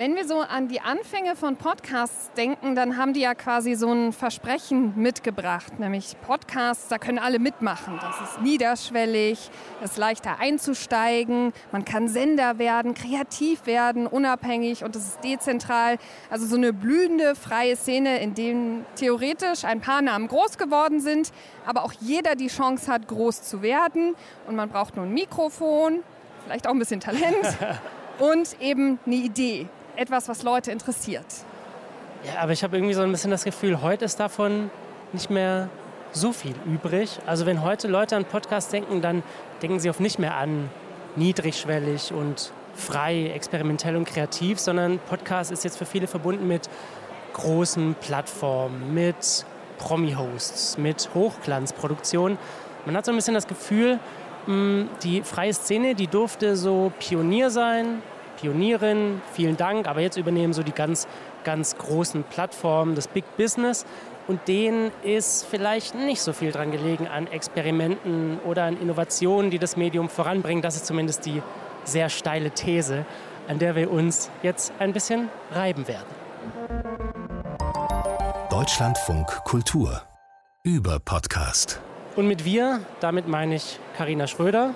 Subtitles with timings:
[0.00, 3.92] Wenn wir so an die Anfänge von Podcasts denken, dann haben die ja quasi so
[3.92, 7.98] ein Versprechen mitgebracht, nämlich Podcasts, da können alle mitmachen.
[8.00, 9.50] Das ist niederschwellig,
[9.82, 15.98] es ist leichter einzusteigen, man kann Sender werden, kreativ werden, unabhängig und es ist dezentral.
[16.30, 21.30] Also so eine blühende, freie Szene, in der theoretisch ein paar Namen groß geworden sind,
[21.66, 24.14] aber auch jeder die Chance hat, groß zu werden.
[24.48, 26.02] Und man braucht nur ein Mikrofon,
[26.46, 27.58] vielleicht auch ein bisschen Talent
[28.18, 29.68] und eben eine Idee
[30.00, 31.26] etwas, was Leute interessiert.
[32.24, 34.70] Ja, aber ich habe irgendwie so ein bisschen das Gefühl, heute ist davon
[35.12, 35.68] nicht mehr
[36.12, 37.18] so viel übrig.
[37.26, 39.22] Also wenn heute Leute an Podcasts denken, dann
[39.60, 40.70] denken sie oft nicht mehr an
[41.16, 46.70] niedrigschwellig und frei, experimentell und kreativ, sondern Podcast ist jetzt für viele verbunden mit
[47.34, 49.44] großen Plattformen, mit
[49.78, 52.38] Promi-Hosts, mit Hochglanzproduktion.
[52.86, 53.98] Man hat so ein bisschen das Gefühl,
[54.46, 58.02] die freie Szene, die durfte so Pionier sein,
[58.40, 61.06] Pionierin, vielen Dank, aber jetzt übernehmen so die ganz,
[61.44, 63.84] ganz großen Plattformen, das Big Business.
[64.28, 69.58] Und denen ist vielleicht nicht so viel dran gelegen an Experimenten oder an Innovationen, die
[69.58, 70.62] das Medium voranbringen.
[70.62, 71.42] Das ist zumindest die
[71.84, 73.04] sehr steile These,
[73.48, 76.06] an der wir uns jetzt ein bisschen reiben werden.
[78.50, 80.02] Deutschlandfunk Kultur
[80.62, 81.80] über Podcast.
[82.16, 84.74] Und mit wir, damit meine ich Karina Schröder,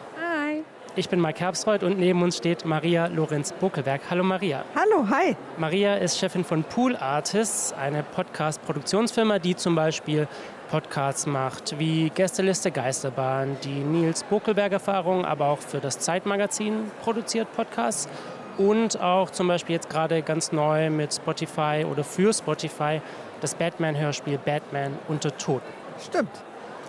[0.97, 4.01] ich bin Mike Herbstreuth und neben uns steht Maria Lorenz Buckelberg.
[4.11, 4.65] Hallo Maria.
[4.77, 5.37] Hallo, hi.
[5.59, 10.29] Maria ist Chefin von Pool Artists, eine Podcast-Produktionsfirma, die zum Beispiel
[10.71, 18.09] Podcasts macht, wie Gästeliste Geisterbahn, die Nils Buckelberg-Erfahrung, aber auch für das Zeitmagazin produziert Podcasts
[18.57, 23.01] und auch zum Beispiel jetzt gerade ganz neu mit Spotify oder für Spotify
[23.41, 25.67] das Batman-Hörspiel Batman unter Toten.
[25.99, 26.31] Stimmt.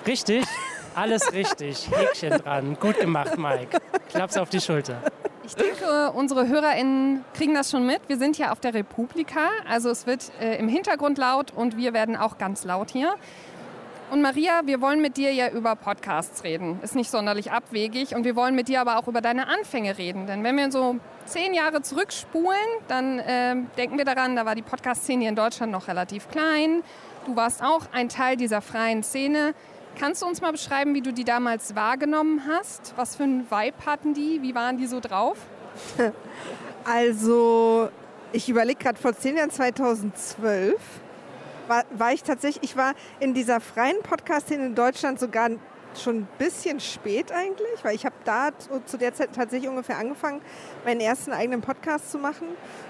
[0.06, 0.46] Richtig?
[0.96, 1.90] Alles richtig.
[1.92, 2.78] Häkchen dran.
[2.80, 3.80] Gut gemacht, Mike.
[4.10, 5.02] Klaps auf die Schulter.
[5.46, 8.02] Ich denke, unsere HörerInnen kriegen das schon mit.
[8.08, 9.50] Wir sind hier auf der Republika.
[9.70, 13.14] Also es wird äh, im Hintergrund laut und wir werden auch ganz laut hier.
[14.12, 16.80] Und Maria, wir wollen mit dir ja über Podcasts reden.
[16.82, 18.16] Ist nicht sonderlich abwegig.
[18.16, 20.28] Und wir wollen mit dir aber auch über deine Anfänge reden.
[20.28, 22.58] Denn wenn wir so zehn Jahre zurückspulen,
[22.88, 26.84] dann äh, denken wir daran, da war die Podcast-Szene in Deutschland noch relativ klein.
[27.26, 29.56] Du warst auch ein Teil dieser freien Szene.
[29.98, 32.94] Kannst du uns mal beschreiben, wie du die damals wahrgenommen hast?
[32.98, 34.42] Was für einen Vibe hatten die?
[34.42, 35.38] Wie waren die so drauf?
[36.88, 37.90] Also,
[38.32, 40.76] ich überlege gerade vor zehn Jahren, 2012,
[41.68, 45.50] war, war ich tatsächlich, ich war in dieser freien Podcast-Szene in Deutschland sogar
[46.02, 48.50] schon ein bisschen spät eigentlich, weil ich habe da
[48.86, 50.42] zu der Zeit tatsächlich ungefähr angefangen,
[50.84, 52.48] meinen ersten eigenen Podcast zu machen.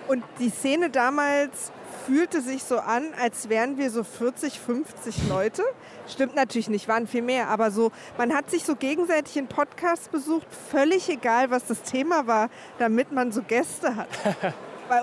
[0.07, 1.71] Und die Szene damals
[2.05, 5.63] fühlte sich so an, als wären wir so 40, 50 Leute.
[6.07, 10.09] Stimmt natürlich nicht, waren viel mehr, aber so, man hat sich so gegenseitig in Podcasts
[10.09, 14.07] besucht, völlig egal, was das Thema war, damit man so Gäste hat.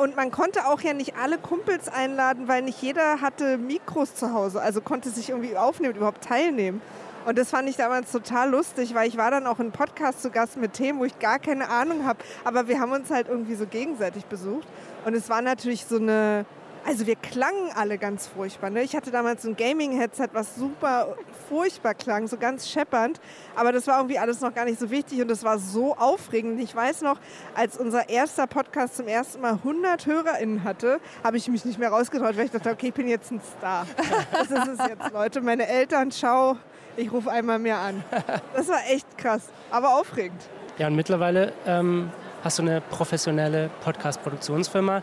[0.00, 4.32] Und man konnte auch ja nicht alle Kumpels einladen, weil nicht jeder hatte Mikros zu
[4.32, 6.80] Hause, also konnte sich irgendwie aufnehmen, überhaupt teilnehmen.
[7.24, 10.30] Und das fand ich damals total lustig, weil ich war dann auch in Podcast zu
[10.30, 12.18] Gast mit Themen, wo ich gar keine Ahnung habe.
[12.44, 14.66] Aber wir haben uns halt irgendwie so gegenseitig besucht.
[15.04, 16.44] Und es war natürlich so eine,
[16.84, 18.70] also wir klangen alle ganz furchtbar.
[18.70, 18.82] Ne?
[18.82, 21.16] Ich hatte damals ein Gaming-Headset, was super
[21.48, 23.20] furchtbar klang, so ganz scheppernd.
[23.54, 26.60] Aber das war irgendwie alles noch gar nicht so wichtig und das war so aufregend.
[26.60, 27.18] Ich weiß noch,
[27.54, 31.90] als unser erster Podcast zum ersten Mal 100 HörerInnen hatte, habe ich mich nicht mehr
[31.90, 33.86] rausgetraut, weil ich dachte, okay, ich bin jetzt ein Star.
[34.32, 35.40] Das ist es jetzt, Leute.
[35.40, 36.56] Meine Eltern, schau,
[36.96, 38.02] ich rufe einmal mehr an.
[38.54, 40.40] Das war echt krass, aber aufregend.
[40.78, 42.10] Ja, und mittlerweile ähm,
[42.42, 45.02] hast du eine professionelle Podcast-Produktionsfirma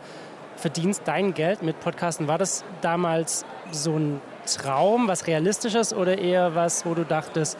[0.59, 2.27] verdienst dein Geld mit Podcasten.
[2.27, 7.57] War das damals so ein Traum, was Realistisches oder eher was, wo du dachtest,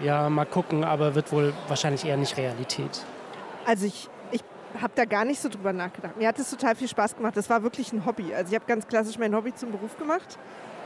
[0.00, 3.04] ja, mal gucken, aber wird wohl wahrscheinlich eher nicht Realität?
[3.64, 4.42] Also ich, ich
[4.80, 6.16] habe da gar nicht so drüber nachgedacht.
[6.16, 7.36] Mir hat es total viel Spaß gemacht.
[7.36, 8.34] Das war wirklich ein Hobby.
[8.34, 10.38] Also ich habe ganz klassisch mein Hobby zum Beruf gemacht.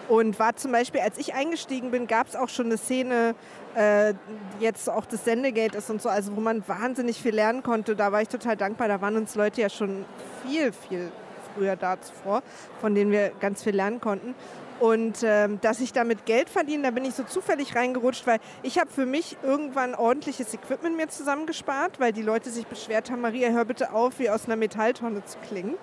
[0.09, 3.34] Und war zum Beispiel, als ich eingestiegen bin, gab es auch schon eine Szene,
[3.75, 4.15] äh,
[4.60, 7.97] jetzt auch das Sendegate ist und so, also wo man wahnsinnig viel lernen konnte.
[7.97, 8.87] Da war ich total dankbar.
[8.87, 10.04] Da waren uns Leute ja schon
[10.44, 11.10] viel, viel
[11.56, 12.42] früher da zuvor,
[12.81, 14.34] von denen wir ganz viel lernen konnten.
[14.78, 18.78] Und ähm, dass ich damit Geld verdiene, da bin ich so zufällig reingerutscht, weil ich
[18.78, 23.48] habe für mich irgendwann ordentliches Equipment mir zusammengespart, weil die Leute sich beschwert haben, Maria,
[23.51, 25.77] hör bitte auf, wie aus einer Metalltonne zu klingen.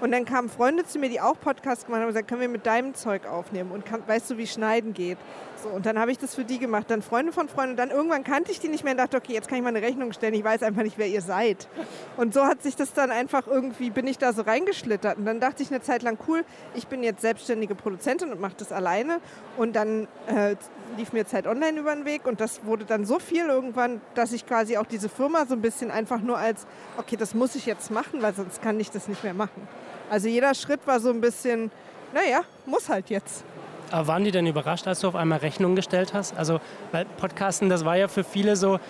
[0.00, 2.48] Und dann kamen Freunde zu mir, die auch Podcasts gemacht haben und gesagt, können wir
[2.48, 5.16] mit deinem Zeug aufnehmen und kann, weißt du, wie Schneiden geht.
[5.64, 7.90] So, und dann habe ich das für die gemacht, dann Freunde von Freunden und dann
[7.90, 10.12] irgendwann kannte ich die nicht mehr und dachte, okay, jetzt kann ich mal eine Rechnung
[10.12, 11.68] stellen, ich weiß einfach nicht, wer ihr seid.
[12.18, 15.40] Und so hat sich das dann einfach irgendwie, bin ich da so reingeschlittert und dann
[15.40, 16.44] dachte ich eine Zeit lang, cool,
[16.74, 19.20] ich bin jetzt selbstständige Produzentin und mache das alleine
[19.56, 20.56] und dann äh,
[20.98, 24.32] lief mir Zeit Online über den Weg und das wurde dann so viel irgendwann, dass
[24.32, 26.66] ich quasi auch diese Firma so ein bisschen einfach nur als,
[26.98, 29.66] okay, das muss ich jetzt machen, weil sonst kann ich das nicht mehr machen.
[30.10, 31.70] Also jeder Schritt war so ein bisschen,
[32.12, 33.44] naja, muss halt jetzt.
[33.94, 36.36] Aber waren die denn überrascht, als du auf einmal Rechnungen gestellt hast?
[36.36, 36.60] Also,
[36.90, 38.80] weil Podcasten, das war ja für viele so,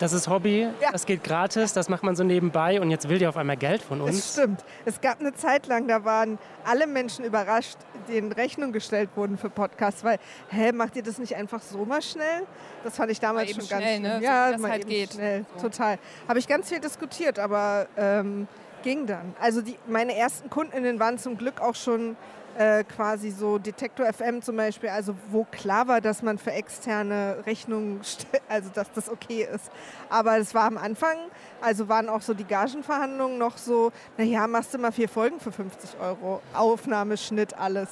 [0.00, 0.90] das ist Hobby, ja.
[0.90, 3.80] das geht gratis, das macht man so nebenbei und jetzt will die auf einmal Geld
[3.80, 4.16] von uns.
[4.16, 4.64] Das stimmt.
[4.84, 7.76] Es gab eine Zeit lang, da waren alle Menschen überrascht,
[8.08, 10.18] denen Rechnungen gestellt wurden für Podcasts, weil,
[10.48, 12.42] hä, macht ihr das nicht einfach so mal schnell?
[12.82, 14.18] Das fand ich damals schon ganz schnell, ne?
[14.20, 15.12] Ja, so, mal halt geht.
[15.12, 15.68] schnell, so.
[15.68, 16.00] total.
[16.26, 18.48] Habe ich ganz viel diskutiert, aber ähm,
[18.82, 19.32] ging dann.
[19.40, 22.16] Also die, meine ersten KundInnen waren zum Glück auch schon
[22.60, 27.38] äh, quasi so Detektor FM zum Beispiel, also wo klar war, dass man für externe
[27.46, 28.02] Rechnungen,
[28.50, 29.70] also dass das okay ist.
[30.10, 31.16] Aber es war am Anfang,
[31.62, 35.52] also waren auch so die Gagenverhandlungen noch so, naja, machst du mal vier Folgen für
[35.52, 37.88] 50 Euro, Aufnahme, Schnitt, alles.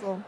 [0.00, 0.20] So.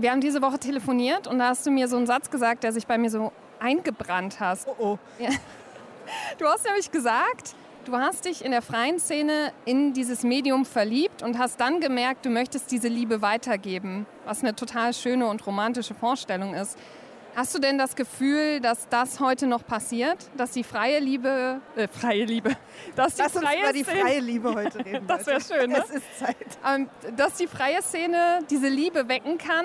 [0.00, 2.72] Wir haben diese Woche telefoniert und da hast du mir so einen Satz gesagt, der
[2.72, 4.60] sich bei mir so eingebrannt hat.
[4.66, 4.98] Oh oh.
[5.18, 5.30] Ja.
[6.38, 7.54] Du hast nämlich gesagt,
[7.88, 12.26] Du hast dich in der freien Szene in dieses Medium verliebt und hast dann gemerkt,
[12.26, 16.78] du möchtest diese Liebe weitergeben, was eine total schöne und romantische Vorstellung ist.
[17.34, 21.88] Hast du denn das Gefühl, dass das heute noch passiert, dass die freie Liebe, äh,
[21.88, 22.50] freie Liebe,
[22.94, 25.06] dass die Lass freie uns über die freie Liebe heute reden.
[25.08, 25.82] das wäre schön, ne?
[25.82, 26.36] Es ist Zeit.
[26.70, 29.64] Ähm, dass die freie Szene diese Liebe wecken kann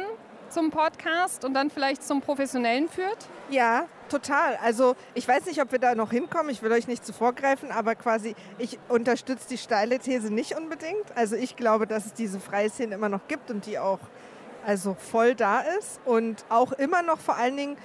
[0.50, 3.18] zum Podcast und dann vielleicht zum Professionellen führt?
[3.50, 4.58] Ja, total.
[4.64, 6.50] Also ich weiß nicht, ob wir da noch hinkommen.
[6.50, 11.06] Ich will euch nicht zuvorgreifen, aber quasi ich unterstütze die steile These nicht unbedingt.
[11.16, 14.00] Also ich glaube, dass es diese freie Szene immer noch gibt und die auch
[14.66, 17.78] also voll da ist und auch immer noch vor allen Dingen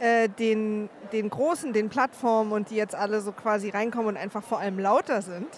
[0.00, 4.42] äh, den, den großen, den Plattformen und die jetzt alle so quasi reinkommen und einfach
[4.42, 5.48] vor allem lauter sind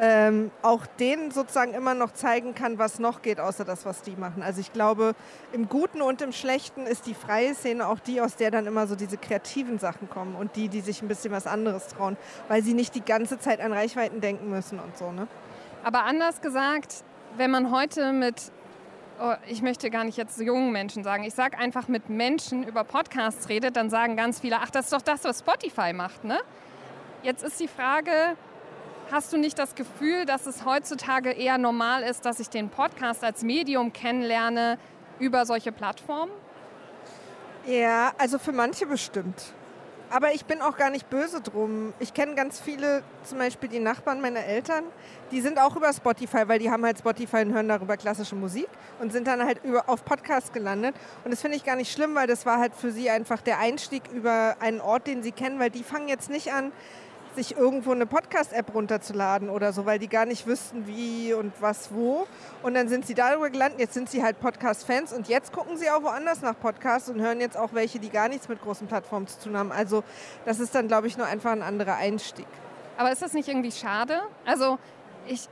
[0.00, 4.16] ähm, auch denen sozusagen immer noch zeigen kann, was noch geht, außer das, was die
[4.16, 4.42] machen.
[4.42, 5.14] Also ich glaube,
[5.52, 8.86] im Guten und im Schlechten ist die freie Szene auch die, aus der dann immer
[8.86, 12.16] so diese kreativen Sachen kommen und die, die sich ein bisschen was anderes trauen,
[12.48, 15.10] weil sie nicht die ganze Zeit an Reichweiten denken müssen und so.
[15.10, 15.26] Ne?
[15.82, 17.02] Aber anders gesagt,
[17.36, 18.52] wenn man heute mit
[19.20, 22.84] Oh, ich möchte gar nicht jetzt jungen Menschen sagen, ich sage einfach mit Menschen über
[22.84, 26.38] Podcasts redet, dann sagen ganz viele, ach, das ist doch das, was Spotify macht, ne?
[27.24, 28.12] Jetzt ist die Frage,
[29.10, 33.24] Hast du nicht das Gefühl, dass es heutzutage eher normal ist, dass ich den Podcast
[33.24, 34.78] als Medium kennenlerne
[35.18, 36.30] über solche Plattformen?
[37.66, 39.54] Ja, also für manche bestimmt.
[40.10, 41.94] Aber ich bin auch gar nicht böse drum.
[42.00, 44.84] Ich kenne ganz viele, zum Beispiel die Nachbarn meiner Eltern,
[45.30, 48.68] die sind auch über Spotify, weil die haben halt Spotify und hören darüber klassische Musik
[49.00, 50.94] und sind dann halt über, auf Podcast gelandet.
[51.24, 53.58] Und das finde ich gar nicht schlimm, weil das war halt für sie einfach der
[53.58, 56.72] Einstieg über einen Ort, den sie kennen, weil die fangen jetzt nicht an,
[57.38, 61.94] sich irgendwo eine Podcast-App runterzuladen oder so, weil die gar nicht wüssten, wie und was
[61.94, 62.26] wo.
[62.64, 63.78] Und dann sind sie darüber gelandet.
[63.78, 67.40] Jetzt sind sie halt Podcast-Fans und jetzt gucken sie auch woanders nach Podcasts und hören
[67.40, 69.70] jetzt auch welche, die gar nichts mit großen Plattformen zu tun haben.
[69.70, 70.02] Also
[70.44, 72.46] das ist dann, glaube ich, nur einfach ein anderer Einstieg.
[72.96, 74.20] Aber ist das nicht irgendwie schade?
[74.44, 74.78] Also
[75.26, 75.48] ich,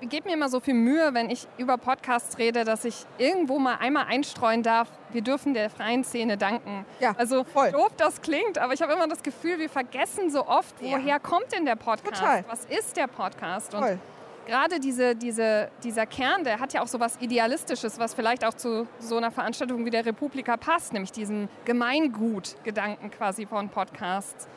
[0.00, 3.76] gebe mir immer so viel Mühe, wenn ich über Podcasts rede, dass ich irgendwo mal
[3.76, 6.84] einmal einstreuen darf, wir dürfen der freien Szene danken.
[7.00, 7.72] Ja, also voll.
[7.72, 11.18] doof das klingt, aber ich habe immer das Gefühl, wir vergessen so oft, woher ja.
[11.18, 12.20] kommt denn der Podcast?
[12.20, 12.44] Total.
[12.48, 13.74] Was ist der Podcast?
[13.74, 13.98] Und
[14.46, 18.54] gerade diese, diese, dieser Kern, der hat ja auch so was Idealistisches, was vielleicht auch
[18.54, 24.48] zu so einer Veranstaltung wie der Republika passt, nämlich diesen Gemeingut-Gedanken quasi von Podcasts.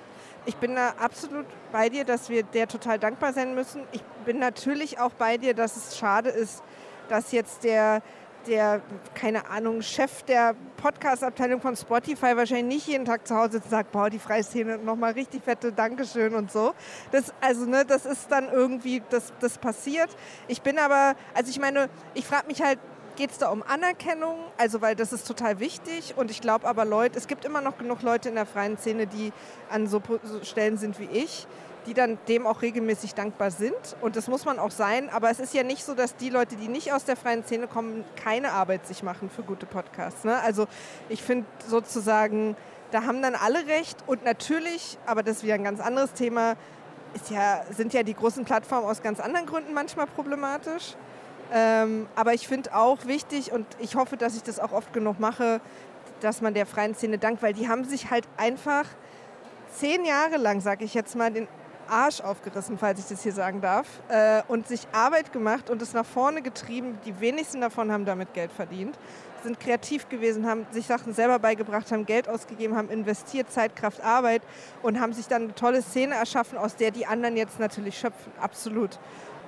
[0.45, 3.83] Ich bin da absolut bei dir, dass wir der total dankbar sein müssen.
[3.93, 6.61] Ich bin natürlich auch bei dir, dass es schade ist,
[7.07, 8.01] dass jetzt der,
[8.45, 8.81] der,
[9.13, 13.71] keine Ahnung, Chef der Podcast-Abteilung von Spotify wahrscheinlich nicht jeden Tag zu Hause sitzt und
[13.71, 16.73] sagt, boah, die Freiszene, nochmal richtig fette Dankeschön und so.
[17.11, 20.09] Das, also, ne, das ist dann irgendwie, das, das passiert.
[20.49, 22.79] Ich bin aber, also ich meine, ich frage mich halt,
[23.15, 26.85] geht es da um Anerkennung, also weil das ist total wichtig und ich glaube aber
[26.85, 29.31] Leute, es gibt immer noch genug Leute in der freien Szene, die
[29.69, 30.01] an so
[30.43, 31.47] Stellen sind wie ich,
[31.85, 35.39] die dann dem auch regelmäßig dankbar sind und das muss man auch sein, aber es
[35.39, 38.51] ist ja nicht so, dass die Leute, die nicht aus der freien Szene kommen, keine
[38.51, 40.23] Arbeit sich machen für gute Podcasts.
[40.23, 40.39] Ne?
[40.41, 40.67] Also
[41.09, 42.55] ich finde sozusagen,
[42.91, 46.55] da haben dann alle recht und natürlich, aber das ist wieder ein ganz anderes Thema,
[47.29, 50.95] ja, sind ja die großen Plattformen aus ganz anderen Gründen manchmal problematisch.
[51.55, 55.19] Ähm, aber ich finde auch wichtig und ich hoffe, dass ich das auch oft genug
[55.19, 55.61] mache,
[56.19, 58.85] dass man der freien Szene dankt, weil die haben sich halt einfach
[59.71, 61.47] zehn Jahre lang, sage ich jetzt mal, den
[61.87, 65.93] Arsch aufgerissen, falls ich das hier sagen darf, äh, und sich Arbeit gemacht und es
[65.93, 66.97] nach vorne getrieben.
[67.05, 68.97] Die wenigsten davon haben damit Geld verdient,
[69.43, 74.01] sind kreativ gewesen, haben sich Sachen selber beigebracht, haben Geld ausgegeben, haben investiert, Zeit, Kraft,
[74.01, 74.41] Arbeit
[74.81, 78.31] und haben sich dann eine tolle Szene erschaffen, aus der die anderen jetzt natürlich schöpfen.
[78.39, 78.97] Absolut.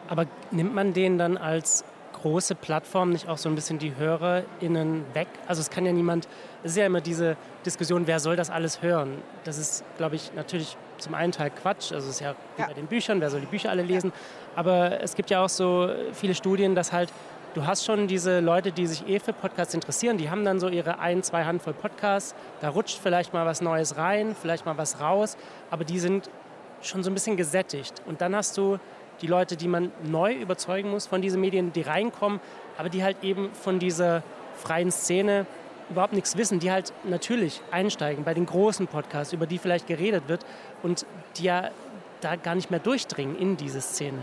[0.07, 1.83] Aber nimmt man den dann als
[2.25, 5.27] große Plattform nicht auch so ein bisschen die HörerInnen weg?
[5.47, 6.27] Also es kann ja niemand,
[6.63, 9.21] es ist ja immer diese Diskussion, wer soll das alles hören?
[9.43, 12.65] Das ist, glaube ich, natürlich zum einen Teil Quatsch, also es ist ja Ja.
[12.65, 14.11] bei den Büchern, wer soll die Bücher alle lesen,
[14.55, 17.13] aber es gibt ja auch so viele Studien, dass halt
[17.53, 20.67] du hast schon diese Leute, die sich eh für Podcasts interessieren, die haben dann so
[20.67, 24.99] ihre ein, zwei Handvoll Podcasts, da rutscht vielleicht mal was Neues rein, vielleicht mal was
[24.99, 25.37] raus,
[25.69, 26.27] aber die sind
[26.81, 28.01] schon so ein bisschen gesättigt.
[28.07, 28.79] Und dann hast du
[29.21, 32.39] die Leute, die man neu überzeugen muss von diesen Medien, die reinkommen,
[32.77, 34.23] aber die halt eben von dieser
[34.55, 35.45] freien Szene
[35.89, 40.27] überhaupt nichts wissen, die halt natürlich einsteigen bei den großen Podcasts, über die vielleicht geredet
[40.27, 40.45] wird
[40.83, 41.05] und
[41.37, 41.69] die ja
[42.21, 44.19] da gar nicht mehr durchdringen in diese Szene.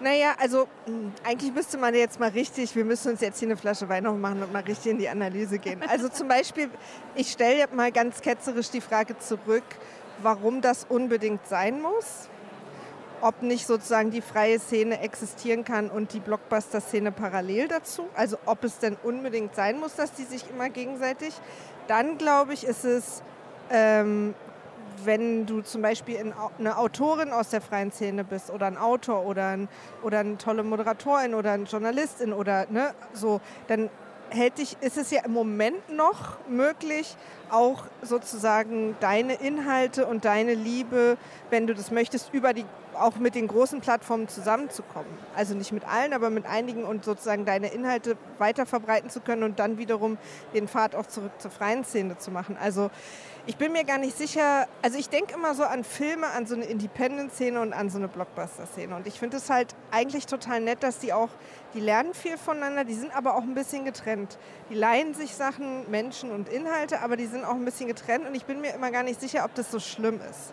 [0.00, 3.58] Naja, also mh, eigentlich müsste man jetzt mal richtig, wir müssen uns jetzt hier eine
[3.58, 5.82] Flasche Wein noch machen und mal richtig in die Analyse gehen.
[5.86, 6.70] Also zum Beispiel,
[7.14, 9.64] ich stelle mal ganz ketzerisch die Frage zurück,
[10.22, 12.30] warum das unbedingt sein muss.
[13.20, 18.06] Ob nicht sozusagen die freie Szene existieren kann und die Blockbuster-Szene parallel dazu.
[18.14, 21.34] Also ob es denn unbedingt sein muss, dass die sich immer gegenseitig.
[21.86, 23.22] Dann glaube ich, ist es
[23.70, 24.34] ähm,
[25.04, 29.48] wenn du zum Beispiel eine Autorin aus der freien Szene bist oder ein Autor oder,
[29.48, 29.68] ein,
[30.02, 33.90] oder eine tolle Moderatorin oder eine Journalistin oder ne, so, dann
[34.30, 37.16] hält dich, ist es ja im Moment noch möglich,
[37.50, 41.16] auch sozusagen deine Inhalte und deine Liebe,
[41.50, 42.64] wenn du das möchtest, über die
[42.98, 45.10] auch mit den großen Plattformen zusammenzukommen.
[45.34, 49.42] Also nicht mit allen, aber mit einigen und sozusagen deine Inhalte weiter verbreiten zu können
[49.42, 50.18] und dann wiederum
[50.54, 52.56] den Pfad auch zurück zur freien Szene zu machen.
[52.60, 52.90] Also
[53.46, 56.54] ich bin mir gar nicht sicher, also ich denke immer so an Filme, an so
[56.54, 58.94] eine Independent-Szene und an so eine Blockbuster-Szene.
[58.94, 61.30] Und ich finde es halt eigentlich total nett, dass die auch,
[61.74, 64.38] die lernen viel voneinander, die sind aber auch ein bisschen getrennt.
[64.68, 68.34] Die leihen sich Sachen, Menschen und Inhalte, aber die sind auch ein bisschen getrennt und
[68.34, 70.52] ich bin mir immer gar nicht sicher, ob das so schlimm ist.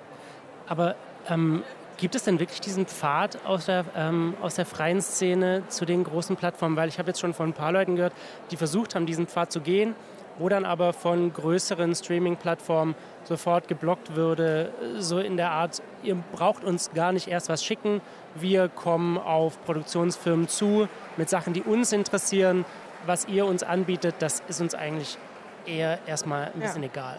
[0.68, 0.96] Aber
[1.30, 1.64] ähm,
[1.98, 6.04] gibt es denn wirklich diesen Pfad aus der, ähm, aus der freien Szene zu den
[6.04, 6.76] großen Plattformen?
[6.76, 8.14] Weil ich habe jetzt schon von ein paar Leuten gehört,
[8.52, 9.96] die versucht haben, diesen Pfad zu gehen,
[10.40, 16.64] wo dann aber von größeren Streaming-Plattformen sofort geblockt würde, so in der Art, ihr braucht
[16.64, 18.02] uns gar nicht erst was schicken,
[18.36, 20.88] wir kommen auf Produktionsfirmen zu
[21.18, 22.66] mit Sachen, die uns interessieren,
[23.08, 25.18] was ihr uns anbietet, das ist uns eigentlich
[25.66, 26.68] eher erstmal ein Ja.
[26.68, 27.18] bisschen egal.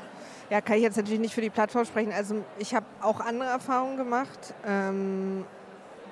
[0.50, 2.12] Ja, kann ich jetzt natürlich nicht für die Plattform sprechen.
[2.12, 5.44] Also ich habe auch andere Erfahrungen gemacht, ähm,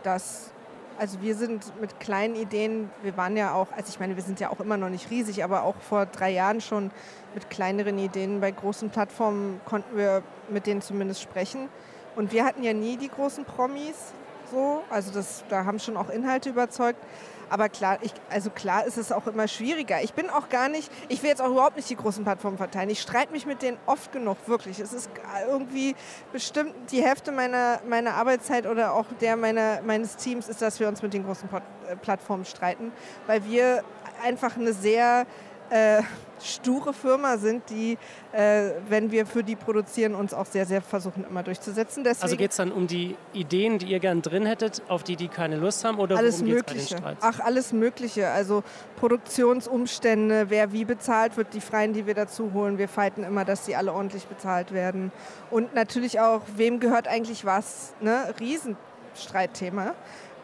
[0.02, 0.50] dass
[0.98, 4.40] also wir sind mit kleinen Ideen, wir waren ja auch, also ich meine, wir sind
[4.40, 6.90] ja auch immer noch nicht riesig, aber auch vor drei Jahren schon
[7.34, 11.68] mit kleineren Ideen bei großen Plattformen konnten wir mit denen zumindest sprechen.
[12.14, 14.12] Und wir hatten ja nie die großen Promis
[14.50, 17.00] so, also das, da haben schon auch Inhalte überzeugt.
[17.48, 20.02] Aber klar, ich, also klar ist es auch immer schwieriger.
[20.02, 22.90] Ich bin auch gar nicht, ich will jetzt auch überhaupt nicht die großen Plattformen verteilen.
[22.90, 24.80] Ich streite mich mit denen oft genug, wirklich.
[24.80, 25.10] Es ist
[25.48, 25.94] irgendwie
[26.32, 30.88] bestimmt die Hälfte meiner, meiner Arbeitszeit oder auch der meiner, meines Teams ist, dass wir
[30.88, 31.48] uns mit den großen
[31.88, 32.92] äh, Plattformen streiten,
[33.26, 33.84] weil wir
[34.22, 35.26] einfach eine sehr
[35.70, 36.02] äh,
[36.40, 37.98] sture Firma sind, die,
[38.32, 42.04] äh, wenn wir für die produzieren, uns auch sehr, sehr versuchen immer durchzusetzen.
[42.04, 45.16] Deswegen Also geht es dann um die Ideen, die ihr gern drin hättet, auf die
[45.16, 45.98] die keine Lust haben?
[45.98, 46.96] Oder alles Mögliche.
[47.20, 48.28] Ach, alles Mögliche.
[48.30, 48.62] Also
[48.96, 52.78] Produktionsumstände, wer wie bezahlt wird, die Freien, die wir dazu holen.
[52.78, 55.12] Wir fighten immer, dass sie alle ordentlich bezahlt werden.
[55.50, 57.94] Und natürlich auch, wem gehört eigentlich was?
[58.00, 58.34] Ne?
[58.40, 59.94] Riesenstreitthema.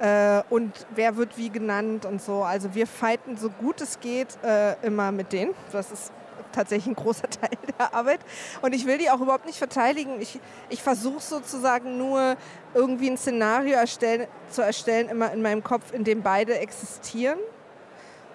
[0.02, 2.42] Äh, und wer wird wie genannt und so.
[2.42, 5.54] Also wir fighten so gut es geht äh, immer mit denen.
[5.70, 6.12] Das ist
[6.50, 8.18] tatsächlich ein großer Teil der Arbeit.
[8.62, 10.20] Und ich will die auch überhaupt nicht verteidigen.
[10.20, 10.40] Ich,
[10.70, 12.36] ich versuche sozusagen nur
[12.74, 17.38] irgendwie ein Szenario erstellen, zu erstellen, immer in meinem Kopf, in dem beide existieren.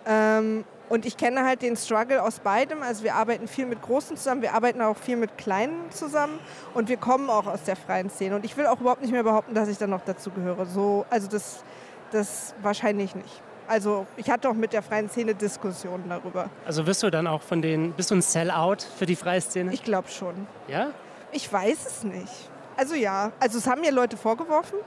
[0.06, 2.82] Ähm, und ich kenne halt den Struggle aus beidem.
[2.82, 6.40] Also wir arbeiten viel mit Großen zusammen, wir arbeiten auch viel mit Kleinen zusammen
[6.74, 8.36] und wir kommen auch aus der freien Szene.
[8.36, 10.66] Und ich will auch überhaupt nicht mehr behaupten, dass ich dann noch dazu gehöre.
[10.66, 11.64] So, also das,
[12.12, 13.42] das wahrscheinlich nicht.
[13.68, 16.50] Also ich hatte auch mit der freien Szene Diskussionen darüber.
[16.66, 19.74] Also wirst du dann auch von den, bist du ein Sellout für die freie Szene?
[19.74, 20.48] Ich glaube schon.
[20.68, 20.92] ja?
[21.34, 22.50] Ich weiß es nicht.
[22.78, 24.80] Also ja, also es haben mir Leute vorgeworfen.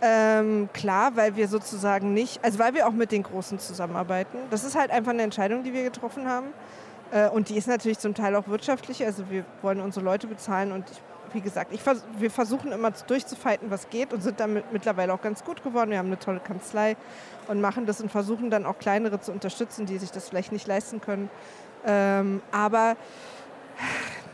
[0.00, 4.38] Ähm, klar, weil wir sozusagen nicht, also weil wir auch mit den Großen zusammenarbeiten.
[4.50, 6.48] Das ist halt einfach eine Entscheidung, die wir getroffen haben.
[7.10, 9.04] Äh, und die ist natürlich zum Teil auch wirtschaftlich.
[9.04, 11.02] Also wir wollen unsere Leute bezahlen und ich,
[11.32, 11.80] wie gesagt, ich
[12.18, 15.90] wir versuchen immer durchzufighten, was geht und sind damit mittlerweile auch ganz gut geworden.
[15.90, 16.96] Wir haben eine tolle Kanzlei
[17.48, 20.66] und machen das und versuchen dann auch kleinere zu unterstützen, die sich das vielleicht nicht
[20.66, 21.28] leisten können.
[21.84, 22.96] Ähm, aber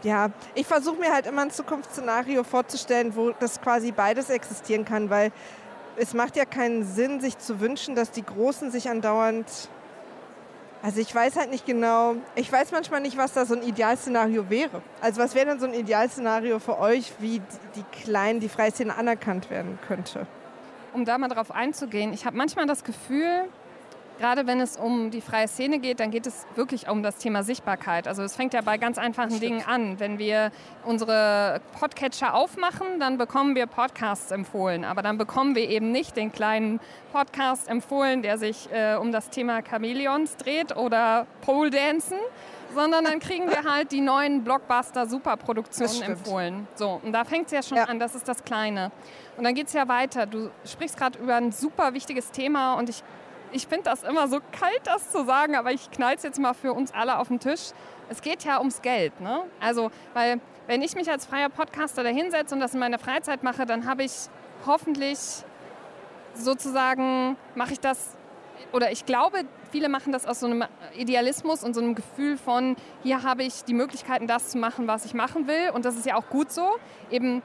[0.05, 5.11] ja, ich versuche mir halt immer ein Zukunftsszenario vorzustellen, wo das quasi beides existieren kann,
[5.11, 5.33] weil
[5.97, 9.47] es macht ja keinen Sinn, sich zu wünschen, dass die Großen sich andauernd.
[10.83, 14.51] Also ich weiß halt nicht genau, ich weiß manchmal nicht, was da so ein Idealszenario
[14.51, 14.83] wäre.
[15.01, 17.41] Also was wäre denn so ein Idealszenario für euch, wie
[17.75, 20.27] die, Kleinen, die Freiszene anerkannt werden könnte?
[20.93, 23.49] Um da mal drauf einzugehen, ich habe manchmal das Gefühl,
[24.19, 27.43] gerade wenn es um die freie Szene geht, dann geht es wirklich um das Thema
[27.43, 28.09] Sichtbarkeit.
[28.09, 29.99] Also es fängt ja bei ganz einfachen Dingen an.
[30.01, 30.53] Wenn wir
[30.85, 34.85] unsere Podcatcher aufmachen, dann bekommen wir Podcasts empfohlen.
[34.85, 36.81] Aber dann bekommen wir eben nicht den kleinen
[37.13, 42.19] Podcast empfohlen, der sich äh, um das Thema Chamäleons dreht oder Pole Dancen,
[42.75, 46.67] sondern dann kriegen wir halt die neuen Blockbuster-Superproduktionen empfohlen.
[46.75, 47.85] So, und da fängt es ja schon ja.
[47.85, 48.91] an, das ist das Kleine.
[49.37, 50.27] Und dann geht es ja weiter.
[50.27, 53.03] Du sprichst gerade über ein super wichtiges Thema und ich,
[53.55, 56.55] ich finde das immer so kalt, das zu sagen, aber ich knall es jetzt mal
[56.55, 57.71] für uns alle auf den Tisch.
[58.09, 59.19] Es geht ja ums Geld.
[59.21, 59.43] Ne?
[59.61, 63.45] Also, weil wenn ich mich als freier Podcaster da hinsetze und das in meiner Freizeit
[63.45, 64.13] mache, dann habe ich
[64.67, 65.19] hoffentlich
[66.35, 68.17] sozusagen, mache ich das
[68.73, 70.65] oder ich glaube, viele machen das aus so einem
[70.97, 75.05] Idealismus und so einem Gefühl von, hier habe ich die Möglichkeiten, das zu machen, was
[75.05, 75.71] ich machen will.
[75.73, 76.77] Und das ist ja auch gut so.
[77.11, 77.43] Eben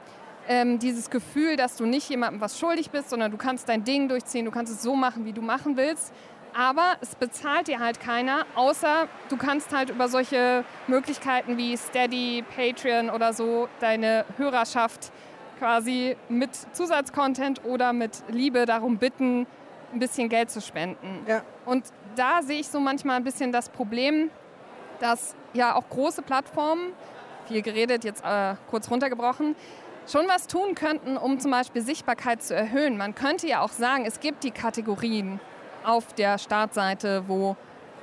[0.50, 4.08] ähm, dieses Gefühl, dass du nicht jemandem was schuldig bist, sondern du kannst dein Ding
[4.08, 6.12] durchziehen, du kannst es so machen, wie du machen willst.
[6.52, 12.44] Aber es bezahlt dir halt keiner, außer du kannst halt über solche Möglichkeiten wie Steady,
[12.56, 15.12] Patreon oder so deine Hörerschaft
[15.60, 19.46] quasi mit Zusatzcontent oder mit Liebe darum bitten,
[19.92, 21.24] ein bisschen Geld zu spenden.
[21.28, 21.42] Ja.
[21.64, 21.84] Und
[22.16, 24.30] da sehe ich so manchmal ein bisschen das Problem,
[24.98, 26.92] dass ja auch große Plattformen,
[27.46, 29.54] viel geredet, jetzt äh, kurz runtergebrochen,
[30.10, 32.96] schon was tun könnten, um zum Beispiel Sichtbarkeit zu erhöhen.
[32.96, 35.40] Man könnte ja auch sagen, es gibt die Kategorien
[35.84, 37.56] auf der Startseite, wo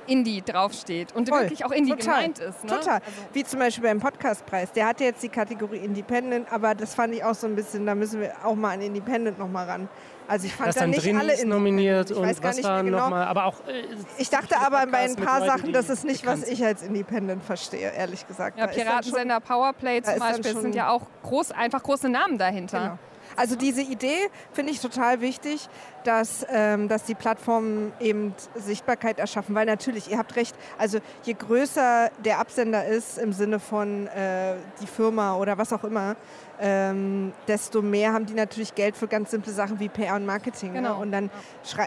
[0.06, 1.42] Indie draufsteht und Voll.
[1.42, 2.14] wirklich auch Indie Total.
[2.14, 2.64] gemeint ist.
[2.64, 2.70] Ne?
[2.70, 2.94] Total.
[2.94, 4.72] Also Wie zum Beispiel beim Podcastpreis.
[4.72, 7.94] Der hatte jetzt die Kategorie Independent, aber das fand ich auch so ein bisschen, da
[7.94, 9.88] müssen wir auch mal an Independent nochmal ran.
[10.28, 12.98] Also ich fand das da nicht drin alle nominiert und was war genau.
[12.98, 13.82] nochmal, aber auch äh,
[14.18, 17.90] Ich dachte aber bei ein paar Sachen, das ist nicht, was ich als Independent verstehe,
[17.92, 18.58] ehrlich gesagt.
[18.58, 22.78] Ja, Piratensender Powerplay zum Beispiel sind ja auch groß, einfach große Namen dahinter.
[22.78, 22.98] Genau.
[23.36, 24.18] Also diese Idee
[24.52, 25.68] finde ich total wichtig,
[26.04, 29.54] dass, ähm, dass die Plattformen eben Sichtbarkeit erschaffen.
[29.54, 34.54] Weil natürlich, ihr habt recht, also je größer der Absender ist im Sinne von äh,
[34.80, 36.16] die Firma oder was auch immer,
[36.60, 40.72] ähm, desto mehr haben die natürlich Geld für ganz simple Sachen wie PR und Marketing.
[40.72, 40.80] Ne?
[40.80, 40.96] Genau.
[40.96, 41.02] Ne?
[41.02, 41.30] Und dann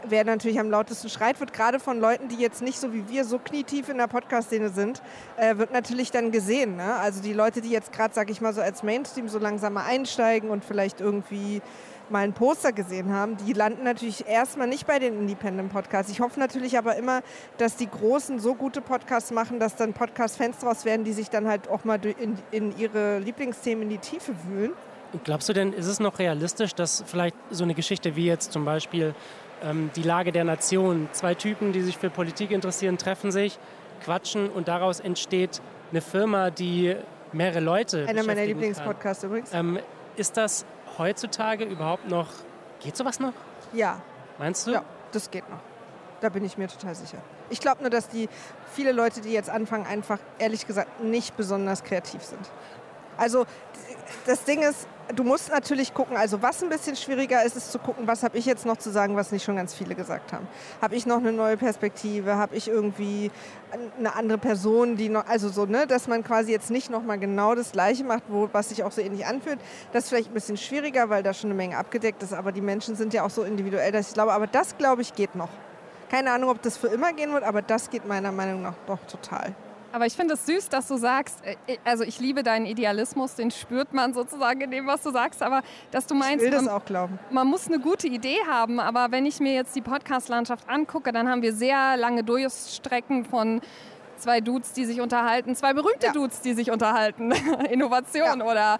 [0.07, 3.25] wer natürlich am lautesten schreit, wird gerade von Leuten, die jetzt nicht so wie wir
[3.25, 5.01] so knietief in der Podcast-Szene sind,
[5.37, 6.77] äh, wird natürlich dann gesehen.
[6.77, 6.95] Ne?
[6.95, 9.85] Also die Leute, die jetzt gerade, sag ich mal, so als Mainstream so langsam mal
[9.85, 11.61] einsteigen und vielleicht irgendwie
[12.11, 16.11] mal ein Poster gesehen haben, die landen natürlich erstmal nicht bei den Independent-Podcasts.
[16.11, 17.21] Ich hoffe natürlich aber immer,
[17.57, 21.47] dass die Großen so gute Podcasts machen, dass dann Podcast-Fans draus werden, die sich dann
[21.47, 24.71] halt auch mal in, in ihre Lieblingsthemen in die Tiefe wühlen.
[25.23, 28.63] Glaubst du denn, ist es noch realistisch, dass vielleicht so eine Geschichte wie jetzt zum
[28.63, 29.13] Beispiel
[29.63, 33.59] ähm, die Lage der Nation, zwei Typen, die sich für Politik interessieren, treffen sich,
[34.03, 36.95] quatschen und daraus entsteht eine Firma, die
[37.33, 38.05] mehrere Leute.
[38.07, 39.53] Einer meiner Lieblingspodcasts übrigens.
[39.53, 39.79] Ähm,
[40.15, 40.65] ist das
[40.97, 42.27] heutzutage überhaupt noch,
[42.79, 43.33] geht sowas noch?
[43.73, 44.01] Ja.
[44.37, 44.71] Meinst du?
[44.71, 45.59] Ja, das geht noch.
[46.21, 47.17] Da bin ich mir total sicher.
[47.49, 48.29] Ich glaube nur, dass die
[48.73, 52.49] viele Leute, die jetzt anfangen, einfach ehrlich gesagt nicht besonders kreativ sind.
[53.17, 53.45] Also
[54.25, 57.79] das Ding ist, du musst natürlich gucken, also was ein bisschen schwieriger ist, ist zu
[57.79, 60.47] gucken, was habe ich jetzt noch zu sagen, was nicht schon ganz viele gesagt haben.
[60.81, 62.35] Habe ich noch eine neue Perspektive?
[62.35, 63.31] Habe ich irgendwie
[63.97, 67.55] eine andere Person, die noch, also so, ne, dass man quasi jetzt nicht nochmal genau
[67.55, 69.59] das Gleiche macht, wo, was sich auch so ähnlich anfühlt.
[69.93, 72.61] Das ist vielleicht ein bisschen schwieriger, weil da schon eine Menge abgedeckt ist, aber die
[72.61, 75.49] Menschen sind ja auch so individuell, dass ich glaube, aber das, glaube ich, geht noch.
[76.09, 78.99] Keine Ahnung, ob das für immer gehen wird, aber das geht meiner Meinung nach doch
[79.07, 79.55] total.
[79.91, 83.51] Aber ich finde es süß, dass du sagst, äh, also ich liebe deinen Idealismus, den
[83.51, 86.63] spürt man sozusagen in dem, was du sagst, aber dass du meinst, ich will das
[86.63, 87.19] man, auch glauben.
[87.29, 91.29] man muss eine gute Idee haben, aber wenn ich mir jetzt die Podcast-Landschaft angucke, dann
[91.29, 93.61] haben wir sehr lange Durchstrecken von
[94.17, 96.13] zwei Dudes, die sich unterhalten, zwei berühmte ja.
[96.13, 97.31] Dudes, die sich unterhalten,
[97.69, 98.45] Innovation ja.
[98.45, 98.77] oder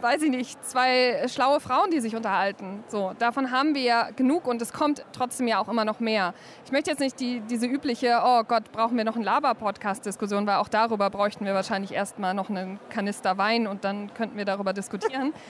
[0.00, 2.84] weiß ich nicht, zwei schlaue Frauen, die sich unterhalten.
[2.88, 6.34] So, davon haben wir ja genug und es kommt trotzdem ja auch immer noch mehr.
[6.64, 10.56] Ich möchte jetzt nicht die, diese übliche, oh Gott, brauchen wir noch einen Laber-Podcast-Diskussion, weil
[10.56, 14.72] auch darüber bräuchten wir wahrscheinlich erstmal noch einen Kanister Wein und dann könnten wir darüber
[14.72, 15.32] diskutieren.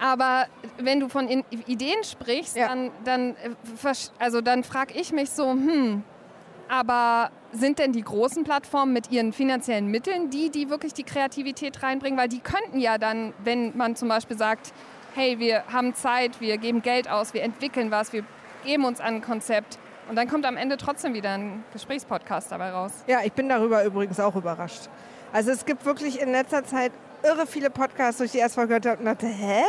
[0.00, 0.46] Aber
[0.78, 2.68] wenn du von Ideen sprichst, ja.
[2.68, 6.02] dann, dann, äh, also dann frage ich mich so, hm,
[6.68, 11.82] aber sind denn die großen Plattformen mit ihren finanziellen Mitteln die, die wirklich die Kreativität
[11.82, 12.18] reinbringen?
[12.18, 14.72] Weil die könnten ja dann, wenn man zum Beispiel sagt,
[15.14, 18.24] hey, wir haben Zeit, wir geben Geld aus, wir entwickeln was, wir
[18.64, 19.78] geben uns an ein Konzept.
[20.08, 22.92] Und dann kommt am Ende trotzdem wieder ein Gesprächspodcast dabei raus.
[23.06, 24.88] Ja, ich bin darüber übrigens auch überrascht.
[25.32, 28.66] Also es gibt wirklich in letzter Zeit irre viele Podcasts, wo ich die erst mal
[28.66, 29.62] gehört habe und dachte, hä?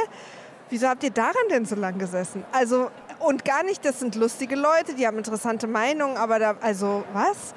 [0.70, 2.44] Wieso habt ihr daran denn so lange gesessen?
[2.52, 2.90] Also
[3.24, 7.54] Und gar nicht, das sind lustige Leute, die haben interessante Meinungen, aber da, also was?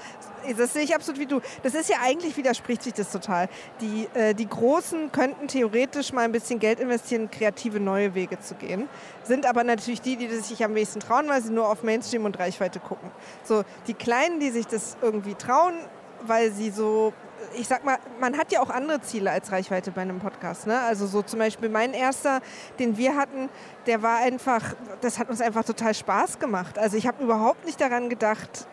[0.57, 1.40] Das sehe ich absolut wie du.
[1.64, 3.48] Das ist ja eigentlich, widerspricht sich das total.
[3.81, 8.55] Die, äh, die Großen könnten theoretisch mal ein bisschen Geld investieren, kreative neue Wege zu
[8.55, 8.88] gehen.
[9.24, 12.38] Sind aber natürlich die, die sich am wenigsten trauen, weil sie nur auf Mainstream und
[12.38, 13.11] Reichweite gucken.
[13.42, 15.74] So, die Kleinen, die sich das irgendwie trauen,
[16.22, 17.12] weil sie so
[17.55, 20.66] ich sag mal, man hat ja auch andere Ziele als Reichweite bei einem Podcast.
[20.66, 20.79] Ne?
[20.81, 22.40] Also so zum Beispiel mein erster,
[22.79, 23.49] den wir hatten,
[23.87, 26.79] der war einfach, das hat uns einfach total Spaß gemacht.
[26.79, 28.66] Also ich habe überhaupt nicht daran gedacht,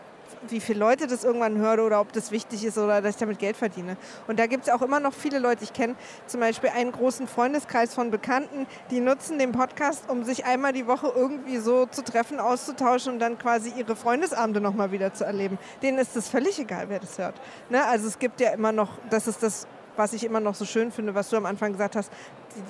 [0.49, 3.39] wie viele Leute das irgendwann hören oder ob das wichtig ist oder dass ich damit
[3.39, 3.97] Geld verdiene.
[4.27, 5.63] Und da gibt es auch immer noch viele Leute.
[5.63, 5.95] Ich kenne
[6.27, 10.87] zum Beispiel einen großen Freundeskreis von Bekannten, die nutzen den Podcast, um sich einmal die
[10.87, 15.57] Woche irgendwie so zu treffen, auszutauschen und dann quasi ihre Freundesabende nochmal wieder zu erleben.
[15.81, 17.35] Denen ist das völlig egal, wer das hört.
[17.69, 17.83] Ne?
[17.85, 20.91] Also es gibt ja immer noch, das ist das was ich immer noch so schön
[20.91, 22.11] finde, was du am Anfang gesagt hast,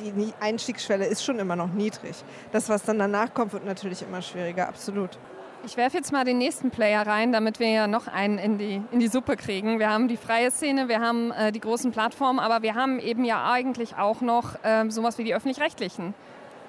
[0.01, 2.23] die, die Einstiegsschwelle ist schon immer noch niedrig.
[2.51, 5.17] Das, was dann danach kommt, wird natürlich immer schwieriger, absolut.
[5.65, 8.81] Ich werfe jetzt mal den nächsten Player rein, damit wir ja noch einen in die,
[8.91, 9.79] in die Suppe kriegen.
[9.79, 13.23] Wir haben die freie Szene, wir haben äh, die großen Plattformen, aber wir haben eben
[13.23, 16.13] ja eigentlich auch noch äh, sowas wie die öffentlich-rechtlichen.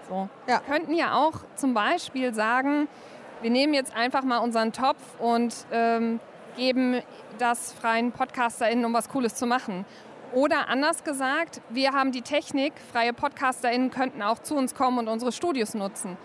[0.08, 0.28] So.
[0.46, 0.60] Ja.
[0.64, 2.86] Wir könnten ja auch zum Beispiel sagen,
[3.42, 6.20] wir nehmen jetzt einfach mal unseren Topf und ähm,
[6.56, 7.02] geben
[7.38, 9.84] das freien PodcasterInnen, um was Cooles zu machen.
[10.32, 15.08] Oder anders gesagt, wir haben die Technik, freie PodcasterInnen könnten auch zu uns kommen und
[15.08, 16.16] unsere Studios nutzen.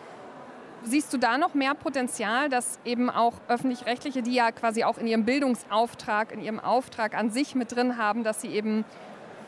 [0.83, 5.07] Siehst du da noch mehr Potenzial, dass eben auch öffentlich-rechtliche, die ja quasi auch in
[5.07, 8.85] ihrem Bildungsauftrag, in ihrem Auftrag an sich mit drin haben, dass sie eben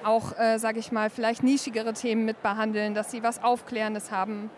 [0.04, 4.50] auch, äh, sage ich mal, vielleicht nischigere Themen mitbehandeln, dass sie was Aufklärendes haben,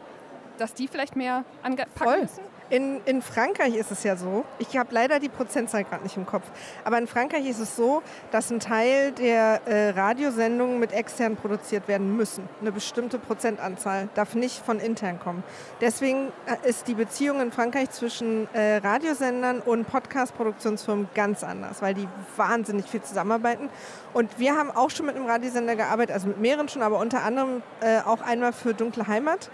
[0.57, 2.52] dass die vielleicht mehr anpacken müssen?
[2.73, 6.25] In, in Frankreich ist es ja so, ich habe leider die Prozentzahl gerade nicht im
[6.25, 6.45] Kopf,
[6.83, 11.87] aber in Frankreich ist es so, dass ein Teil der äh, Radiosendungen mit extern produziert
[11.87, 12.49] werden müssen.
[12.61, 15.43] Eine bestimmte Prozentanzahl darf nicht von intern kommen.
[15.81, 21.93] Deswegen äh, ist die Beziehung in Frankreich zwischen äh, Radiosendern und Podcast-Produktionsfirmen ganz anders, weil
[21.93, 22.07] die
[22.37, 23.69] wahnsinnig viel zusammenarbeiten.
[24.13, 27.21] Und wir haben auch schon mit einem Radiosender gearbeitet, also mit mehreren schon, aber unter
[27.23, 29.51] anderem äh, auch einmal für Dunkle Heimat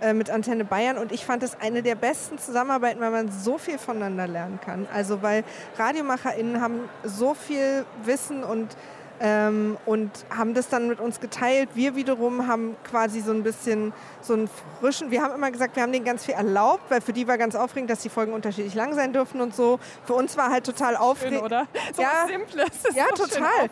[0.00, 3.58] äh, mit Antenne Bayern und ich fand es eine der besten Zusammenarbeiten, weil man so
[3.58, 4.86] viel voneinander lernen kann.
[4.92, 5.44] Also weil
[5.78, 8.76] RadiomacherInnen haben so viel Wissen und
[9.22, 11.68] ähm, und haben das dann mit uns geteilt.
[11.74, 14.48] Wir wiederum haben quasi so ein bisschen so einen
[14.80, 17.36] frischen, wir haben immer gesagt, wir haben denen ganz viel erlaubt, weil für die war
[17.36, 19.78] ganz aufregend, dass die Folgen unterschiedlich lang sein dürfen und so.
[20.06, 21.42] Für uns war halt total aufregend.
[21.42, 21.66] oder?
[21.94, 22.70] So ja, Simples.
[22.94, 23.68] Ja, total.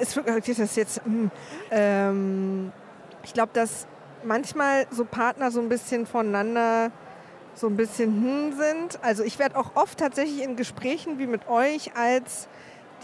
[0.00, 1.30] Ist das jetzt, mh, hm,
[1.70, 2.72] ähm,
[3.22, 3.86] ich glaube, dass
[4.24, 6.90] manchmal so Partner so ein bisschen voneinander
[7.54, 8.98] so ein bisschen hm sind.
[9.02, 12.48] Also ich werde auch oft tatsächlich in Gesprächen wie mit euch als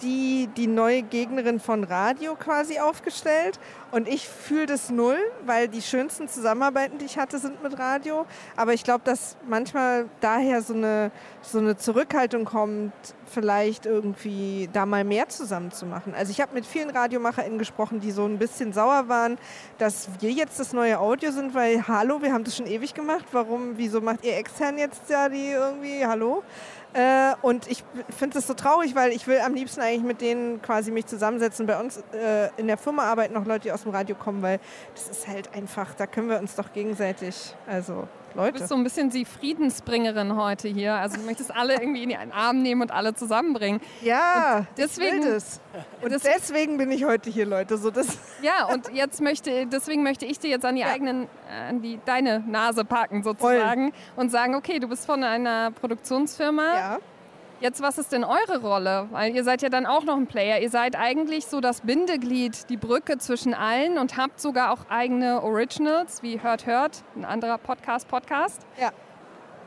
[0.03, 3.59] die, die neue Gegnerin von Radio quasi aufgestellt.
[3.93, 8.27] Und ich fühle das null, weil die schönsten Zusammenarbeiten, die ich hatte, sind mit Radio.
[8.57, 12.93] Aber ich glaube, dass manchmal daher so eine, so eine Zurückhaltung kommt,
[13.27, 16.15] vielleicht irgendwie da mal mehr zusammen zu machen.
[16.17, 19.39] Also ich habe mit vielen RadiomacherInnen gesprochen, die so ein bisschen sauer waren,
[19.79, 23.27] dass wir jetzt das neue Audio sind, weil hallo, wir haben das schon ewig gemacht.
[23.33, 26.43] Warum, wieso macht ihr extern jetzt ja die irgendwie, hallo?
[26.97, 27.85] Äh, und ich
[28.17, 31.67] finde es so traurig, weil ich will am liebsten eigentlich mit denen quasi mich zusammensetzen.
[31.67, 34.59] Bei uns äh, in der Firma arbeiten noch Leute, aus dem Radio kommen, weil
[34.95, 38.53] das ist halt einfach, da können wir uns doch gegenseitig, also Leute.
[38.53, 40.95] Du bist so ein bisschen die Friedensbringerin heute hier.
[40.95, 43.81] Also du möchtest alle irgendwie in den Arm nehmen und alle zusammenbringen.
[44.03, 45.23] Ja, und deswegen.
[46.03, 47.79] Und das, deswegen bin ich heute hier, Leute.
[47.79, 50.89] So das ja, und jetzt möchte, deswegen möchte ich dir jetzt an die ja.
[50.89, 54.23] eigenen, äh, an die, deine Nase packen sozusagen Voll.
[54.23, 56.75] und sagen, okay, du bist von einer Produktionsfirma.
[56.75, 56.99] Ja
[57.59, 59.09] Jetzt, was ist denn eure Rolle?
[59.13, 60.61] Weil ihr seid ja dann auch noch ein Player.
[60.61, 65.43] Ihr seid eigentlich so das Bindeglied, die Brücke zwischen allen und habt sogar auch eigene
[65.43, 68.61] Originals, wie Hört Hört, ein anderer Podcast-Podcast.
[68.79, 68.93] Ja.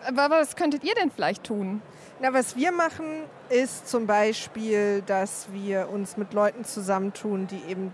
[0.08, 1.82] Aber was könntet ihr denn vielleicht tun?
[2.20, 7.92] Na, was wir machen, ist zum Beispiel, dass wir uns mit Leuten zusammentun, die eben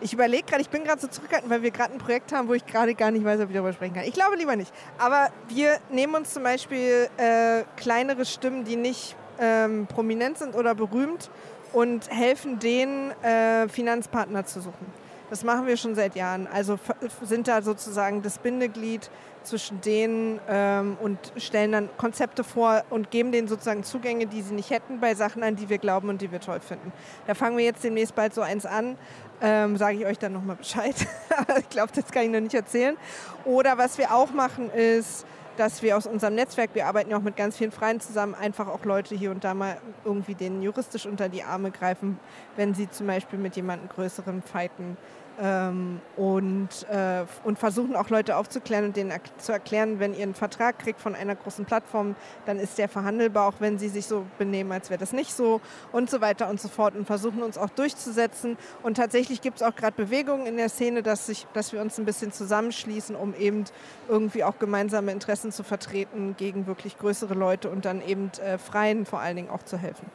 [0.00, 2.54] ich überlege gerade, ich bin gerade so zurückgehalten, weil wir gerade ein Projekt haben, wo
[2.54, 4.04] ich gerade gar nicht weiß, ob ich darüber sprechen kann.
[4.04, 4.72] Ich glaube lieber nicht.
[4.98, 10.74] Aber wir nehmen uns zum Beispiel äh, kleinere Stimmen, die nicht ähm, prominent sind oder
[10.74, 11.30] berühmt
[11.72, 14.86] und helfen denen, äh, Finanzpartner zu suchen.
[15.28, 16.46] Das machen wir schon seit Jahren.
[16.46, 16.78] Also
[17.22, 19.10] sind da sozusagen das Bindeglied
[19.42, 24.54] zwischen denen ähm, und stellen dann Konzepte vor und geben denen sozusagen Zugänge, die sie
[24.54, 26.92] nicht hätten, bei Sachen, an die wir glauben und die wir toll finden.
[27.26, 28.96] Da fangen wir jetzt demnächst bald so eins an.
[29.40, 30.94] Ähm, Sage ich euch dann nochmal Bescheid.
[31.58, 32.96] ich glaube, das kann ich noch nicht erzählen.
[33.44, 37.22] Oder was wir auch machen ist, dass wir aus unserem Netzwerk, wir arbeiten ja auch
[37.22, 41.06] mit ganz vielen Freien zusammen, einfach auch Leute hier und da mal irgendwie denen juristisch
[41.06, 42.18] unter die Arme greifen,
[42.56, 44.96] wenn sie zum Beispiel mit jemandem größeren fighten
[45.40, 50.22] ähm, und, äh, und versuchen auch Leute aufzuklären und denen er zu erklären, wenn ihr
[50.22, 54.06] einen Vertrag kriegt von einer großen Plattform, dann ist der verhandelbar, auch wenn sie sich
[54.06, 55.60] so benehmen, als wäre das nicht so
[55.92, 58.56] und so weiter und so fort und versuchen uns auch durchzusetzen.
[58.82, 61.98] Und tatsächlich gibt es auch gerade Bewegungen in der Szene, dass, sich, dass wir uns
[61.98, 63.64] ein bisschen zusammenschließen, um eben
[64.08, 69.06] irgendwie auch gemeinsame Interessen zu vertreten gegen wirklich größere Leute und dann eben äh, Freien
[69.06, 70.06] vor allen Dingen auch zu helfen.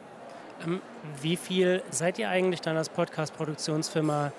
[0.65, 0.81] Ähm,
[1.21, 4.31] wie viel seid ihr eigentlich dann als Podcast-Produktionsfirma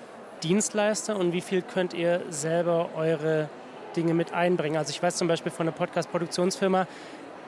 [0.43, 3.49] Dienstleister und wie viel könnt ihr selber eure
[3.95, 4.77] Dinge mit einbringen?
[4.77, 6.87] Also ich weiß zum Beispiel von einer Podcast-Produktionsfirma,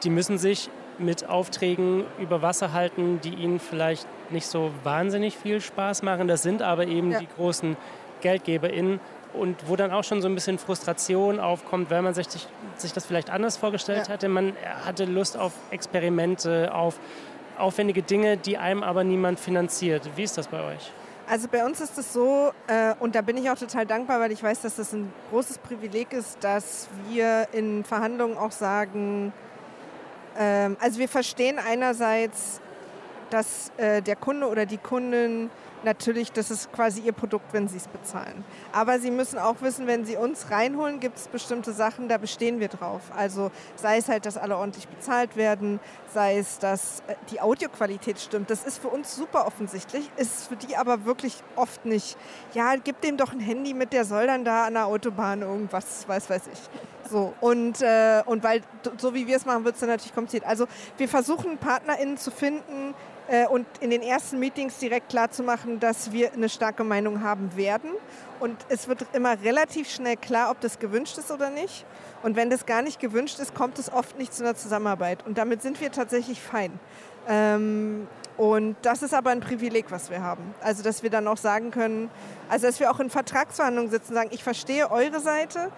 [0.03, 5.60] die müssen sich mit Aufträgen über Wasser halten, die ihnen vielleicht nicht so wahnsinnig viel
[5.60, 6.27] Spaß machen.
[6.27, 7.19] Das sind aber eben ja.
[7.19, 7.75] die großen
[8.21, 8.99] GeldgeberInnen
[9.34, 12.27] und wo dann auch schon so ein bisschen Frustration aufkommt, weil man sich,
[12.75, 14.13] sich das vielleicht anders vorgestellt ja.
[14.13, 14.29] hatte.
[14.29, 14.53] Man
[14.86, 16.99] hatte Lust auf Experimente, auf
[17.58, 20.10] aufwendige Dinge, die einem aber niemand finanziert.
[20.15, 20.91] Wie ist das bei euch?
[21.28, 24.32] Also bei uns ist es so, äh, und da bin ich auch total dankbar, weil
[24.32, 29.34] ich weiß, dass das ein großes Privileg ist, dass wir in Verhandlungen auch sagen,
[30.38, 32.62] äh, also wir verstehen einerseits,
[33.32, 35.50] dass äh, der Kunde oder die Kundin
[35.86, 38.43] natürlich, das ist quasi ihr Produkt, wenn sie es bezahlen.
[38.74, 42.60] Aber sie müssen auch wissen, wenn sie uns reinholen, gibt es bestimmte Sachen, da bestehen
[42.60, 43.04] wir drauf.
[43.15, 45.80] Also sei es halt, dass alle ordentlich bezahlt werden,
[46.13, 48.50] sei es, dass äh, die Audioqualität stimmt.
[48.50, 52.17] Das ist für uns super offensichtlich, ist für die aber wirklich oft nicht.
[52.54, 56.08] Ja, gib dem doch ein Handy mit, der soll dann da an der Autobahn irgendwas,
[56.08, 56.94] weiß weiß ich.
[57.10, 58.62] So, und, äh, und weil
[58.98, 60.46] so wie wir es machen, wird es dann natürlich kompliziert.
[60.46, 60.65] Also
[60.98, 62.96] wir versuchen PartnerInnen zu finden,
[63.28, 67.91] äh, und in den ersten Meetings direkt klarzumachen, dass wir eine starke Meinung haben werden.
[68.39, 71.86] Und es wird immer relativ schnell klar, ob das gewünscht ist oder nicht.
[72.22, 75.26] Und wenn das gar nicht gewünscht ist, kommt es oft nicht zu einer Zusammenarbeit.
[75.26, 76.80] Und damit sind wir tatsächlich fein.
[77.28, 80.54] Ähm, und das ist aber ein Privileg, was wir haben.
[80.62, 82.10] Also, dass wir dann auch sagen können,
[82.50, 85.72] also dass wir auch in Vertragsverhandlungen sitzen und sagen, ich verstehe eure Seite,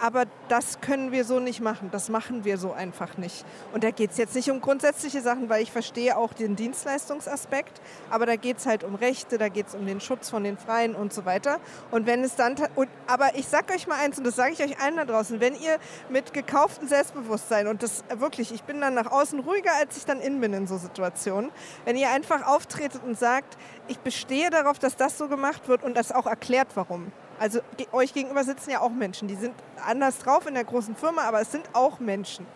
[0.00, 1.90] aber das können wir so nicht machen.
[1.90, 3.44] Das machen wir so einfach nicht.
[3.72, 7.80] Und da geht es jetzt nicht um grundsätzliche Sachen, weil ich verstehe auch den Dienstleistungsaspekt,
[8.10, 10.56] aber da geht es halt um Rechte, da geht es um den Schutz von den
[10.56, 11.60] Freien und so weiter.
[11.90, 14.62] Und wenn es dann, und, aber ich sage euch mal eins und das sage ich
[14.62, 18.94] euch allen da draußen, wenn ihr mit gekauftem Selbstbewusstsein und das wirklich, ich bin dann
[18.94, 21.50] nach außen ruhiger, als ich dann innen bin in so Situationen,
[21.84, 23.56] wenn ihr einfach auftretet und sagt,
[23.88, 27.60] ich bestehe darauf, dass das so gemacht wird und das auch erklärt, warum also
[27.92, 31.40] euch gegenüber sitzen ja auch Menschen, die sind anders drauf in der großen Firma, aber
[31.40, 32.46] es sind auch Menschen.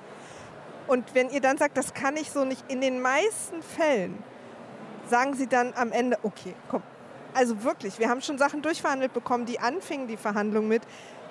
[0.87, 4.23] Und wenn ihr dann sagt, das kann ich so nicht, in den meisten Fällen
[5.09, 6.83] sagen sie dann am Ende, okay, komm.
[7.35, 10.83] Also wirklich, wir haben schon Sachen durchverhandelt bekommen, die anfingen, die Verhandlung mit,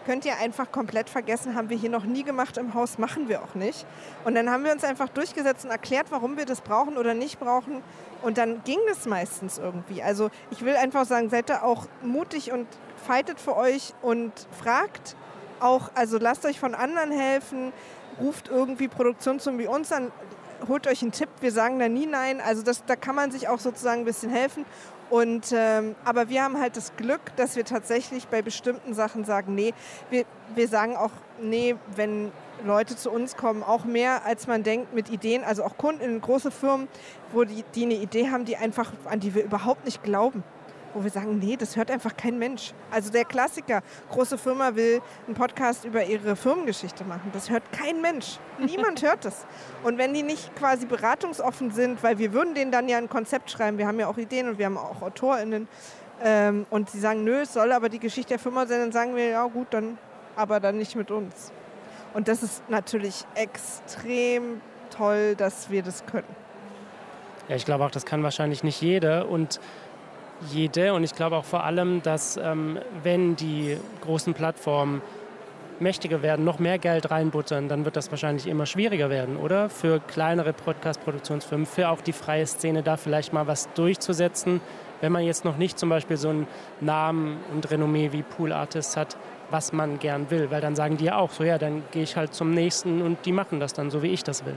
[0.06, 3.42] könnt ihr einfach komplett vergessen, haben wir hier noch nie gemacht im Haus, machen wir
[3.42, 3.86] auch nicht.
[4.24, 7.40] Und dann haben wir uns einfach durchgesetzt und erklärt, warum wir das brauchen oder nicht
[7.40, 7.84] brauchen.
[8.22, 10.04] Und dann ging das meistens irgendwie.
[10.04, 12.68] Also ich will einfach sagen, seid da auch mutig und
[13.06, 15.16] fightet für euch und fragt
[15.60, 17.74] auch, also lasst euch von anderen helfen,
[18.20, 20.12] ruft irgendwie Produktion zum wie uns an,
[20.68, 22.42] holt euch einen Tipp, wir sagen da nie nein.
[22.42, 24.66] Also das, da kann man sich auch sozusagen ein bisschen helfen.
[25.12, 29.54] Und, ähm, aber wir haben halt das Glück, dass wir tatsächlich bei bestimmten Sachen sagen,
[29.54, 29.74] nee,
[30.10, 30.24] wir,
[30.56, 32.32] wir sagen auch, nee, wenn
[32.66, 36.22] Leute zu uns kommen, auch mehr als man denkt mit Ideen, also auch Kunden in
[36.22, 36.88] große Firmen,
[37.34, 40.46] wo die, die eine Idee haben, die einfach, an die wir überhaupt nicht glauben
[40.94, 42.74] wo wir sagen, nee, das hört einfach kein Mensch.
[42.90, 47.30] Also der Klassiker, große Firma will einen Podcast über ihre Firmengeschichte machen.
[47.34, 48.40] Das hört kein Mensch.
[48.60, 49.46] Niemand hört das.
[49.84, 53.52] Und wenn die nicht quasi beratungsoffen sind, weil wir würden denen dann ja ein Konzept
[53.52, 55.68] schreiben, wir haben ja auch Ideen und wir haben auch AutorInnen,
[56.24, 59.16] ähm, und sie sagen, nö, es soll aber die Geschichte der Firma sein, dann sagen
[59.16, 59.98] wir, ja gut, dann
[60.36, 61.52] aber dann nicht mit uns.
[62.14, 64.62] Und das ist natürlich extrem
[64.96, 66.28] toll, dass wir das können.
[67.48, 69.30] Ja, ich glaube auch, das kann wahrscheinlich nicht jeder.
[69.30, 69.60] Und
[70.50, 75.02] jede und ich glaube auch vor allem, dass ähm, wenn die großen Plattformen
[75.80, 79.70] mächtiger werden, noch mehr Geld reinbuttern, dann wird das wahrscheinlich immer schwieriger werden, oder?
[79.70, 84.62] Für kleinere Podcast-Produktionsfirmen, für auch die freie Szene da vielleicht mal was durchzusetzen,
[85.02, 86.48] wenn man jetzt noch nicht zum Beispiel so einen
[86.80, 89.18] Namen und Renommee wie Pool Artists hat,
[89.50, 92.16] was man gern will, weil dann sagen die ja auch so, ja, dann gehe ich
[92.16, 94.56] halt zum nächsten und die machen das dann so, wie ich das will.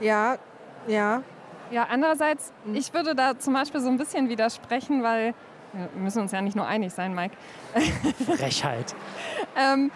[0.00, 0.38] Ja,
[0.88, 1.22] ja,
[1.70, 2.74] ja, andererseits, mhm.
[2.74, 5.34] ich würde da zum Beispiel so ein bisschen widersprechen, weil
[5.72, 7.36] wir müssen uns ja nicht nur einig sein, Mike.
[8.36, 8.94] Frechheit.
[9.56, 9.90] ähm,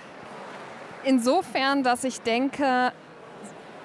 [1.05, 2.93] insofern, dass ich denke,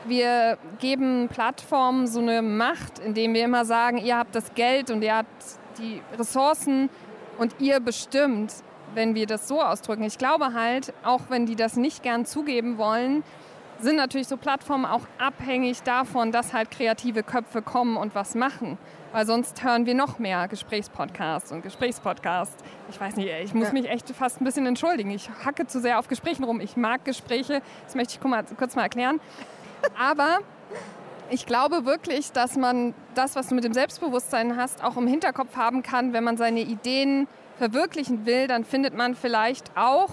[0.05, 5.01] wir geben Plattformen so eine Macht, indem wir immer sagen, ihr habt das Geld und
[5.01, 5.43] ihr habt
[5.77, 6.89] die Ressourcen
[7.37, 8.53] und ihr bestimmt,
[8.95, 10.03] wenn wir das so ausdrücken.
[10.03, 13.23] Ich glaube halt, auch wenn die das nicht gern zugeben wollen,
[13.83, 18.77] sind natürlich so Plattformen auch abhängig davon, dass halt kreative Köpfe kommen und was machen.
[19.11, 22.63] Weil sonst hören wir noch mehr Gesprächspodcasts und Gesprächspodcasts.
[22.89, 25.11] Ich weiß nicht, ich muss mich echt fast ein bisschen entschuldigen.
[25.11, 26.59] Ich hacke zu sehr auf Gesprächen rum.
[26.59, 29.21] Ich mag Gespräche, das möchte ich kurz mal erklären.
[29.99, 30.39] Aber
[31.29, 35.55] ich glaube wirklich, dass man das, was du mit dem Selbstbewusstsein hast, auch im Hinterkopf
[35.55, 40.09] haben kann, wenn man seine Ideen verwirklichen will, dann findet man vielleicht auch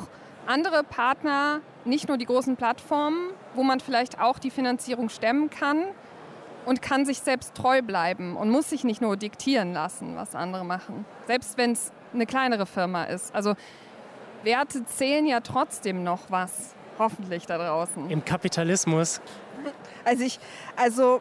[0.46, 5.84] andere Partner, nicht nur die großen Plattformen, wo man vielleicht auch die Finanzierung stemmen kann
[6.66, 10.64] und kann sich selbst treu bleiben und muss sich nicht nur diktieren lassen, was andere
[10.64, 11.04] machen.
[11.26, 13.34] Selbst wenn es eine kleinere Firma ist.
[13.34, 13.54] Also
[14.42, 18.10] Werte zählen ja trotzdem noch was, hoffentlich da draußen.
[18.10, 19.20] Im Kapitalismus.
[20.04, 20.40] Also ich,
[20.76, 21.20] also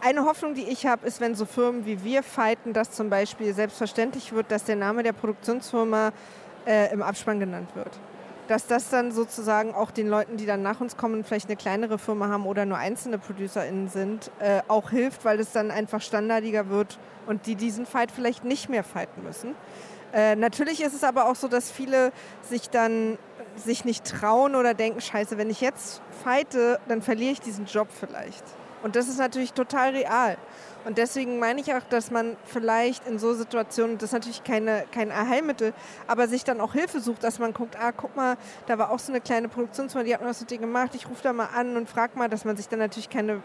[0.00, 3.54] eine Hoffnung, die ich habe, ist, wenn so Firmen wie wir fighten, dass zum Beispiel
[3.54, 6.12] selbstverständlich wird, dass der Name der Produktionsfirma
[6.66, 7.98] äh, im Abspann genannt wird
[8.48, 11.98] dass das dann sozusagen auch den Leuten, die dann nach uns kommen, vielleicht eine kleinere
[11.98, 16.68] Firma haben oder nur einzelne ProducerInnen sind, äh, auch hilft, weil es dann einfach standardiger
[16.68, 19.54] wird und die diesen Fight vielleicht nicht mehr fighten müssen.
[20.12, 23.18] Äh, natürlich ist es aber auch so, dass viele sich dann
[23.56, 27.88] sich nicht trauen oder denken, scheiße, wenn ich jetzt fighte, dann verliere ich diesen Job
[27.90, 28.44] vielleicht.
[28.82, 30.36] Und das ist natürlich total real.
[30.84, 34.84] Und deswegen meine ich auch, dass man vielleicht in so Situationen, das ist natürlich keine,
[34.92, 35.72] kein Allheilmittel,
[36.06, 38.98] aber sich dann auch Hilfe sucht, dass man guckt, ah, guck mal, da war auch
[38.98, 41.76] so eine kleine Produktionsfirma, die hat was mit dir gemacht, ich rufe da mal an
[41.76, 43.42] und frag mal, dass man sich dann natürlich keine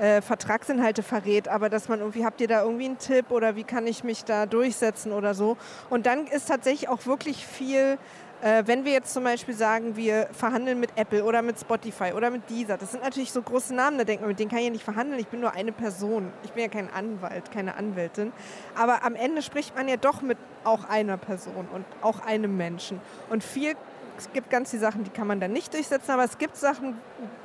[0.00, 3.64] äh, Vertragsinhalte verrät, aber dass man irgendwie, habt ihr da irgendwie einen Tipp oder wie
[3.64, 5.56] kann ich mich da durchsetzen oder so.
[5.90, 7.98] Und dann ist tatsächlich auch wirklich viel
[8.42, 12.30] äh, wenn wir jetzt zum Beispiel sagen, wir verhandeln mit Apple oder mit Spotify oder
[12.30, 14.66] mit Deezer, das sind natürlich so große Namen, da denkt man, mit denen kann ich
[14.66, 16.32] ja nicht verhandeln, ich bin nur eine Person.
[16.42, 18.32] Ich bin ja kein Anwalt, keine Anwältin.
[18.74, 23.00] Aber am Ende spricht man ja doch mit auch einer Person und auch einem Menschen.
[23.28, 23.74] Und viel,
[24.16, 26.98] es gibt ganz viele Sachen, die kann man dann nicht durchsetzen, aber es gibt Sachen,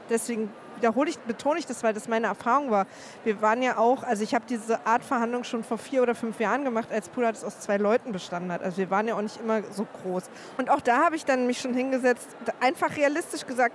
[0.10, 2.88] deswegen wiederhole ich, betone ich das, weil das meine Erfahrung war.
[3.24, 6.40] Wir waren ja auch, also ich habe diese Art Verhandlung schon vor vier oder fünf
[6.40, 8.64] Jahren gemacht, als Pula das aus zwei Leuten bestanden hat.
[8.64, 10.24] Also wir waren ja auch nicht immer so groß.
[10.58, 12.28] Und auch da habe ich dann mich schon hingesetzt,
[12.60, 13.74] einfach realistisch gesagt,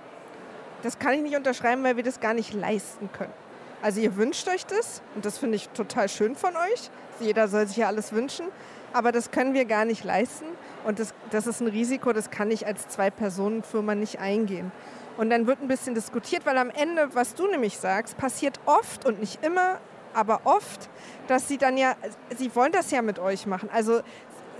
[0.83, 3.33] das kann ich nicht unterschreiben, weil wir das gar nicht leisten können.
[3.81, 6.89] Also ihr wünscht euch das und das finde ich total schön von euch.
[7.19, 8.45] Jeder soll sich ja alles wünschen,
[8.93, 10.45] aber das können wir gar nicht leisten
[10.85, 14.71] und das, das ist ein Risiko, das kann ich als Zwei-Personen-Firma nicht eingehen.
[15.17, 19.05] Und dann wird ein bisschen diskutiert, weil am Ende, was du nämlich sagst, passiert oft
[19.05, 19.79] und nicht immer,
[20.13, 20.89] aber oft,
[21.27, 21.95] dass sie dann ja,
[22.37, 23.69] sie wollen das ja mit euch machen.
[23.71, 24.01] Also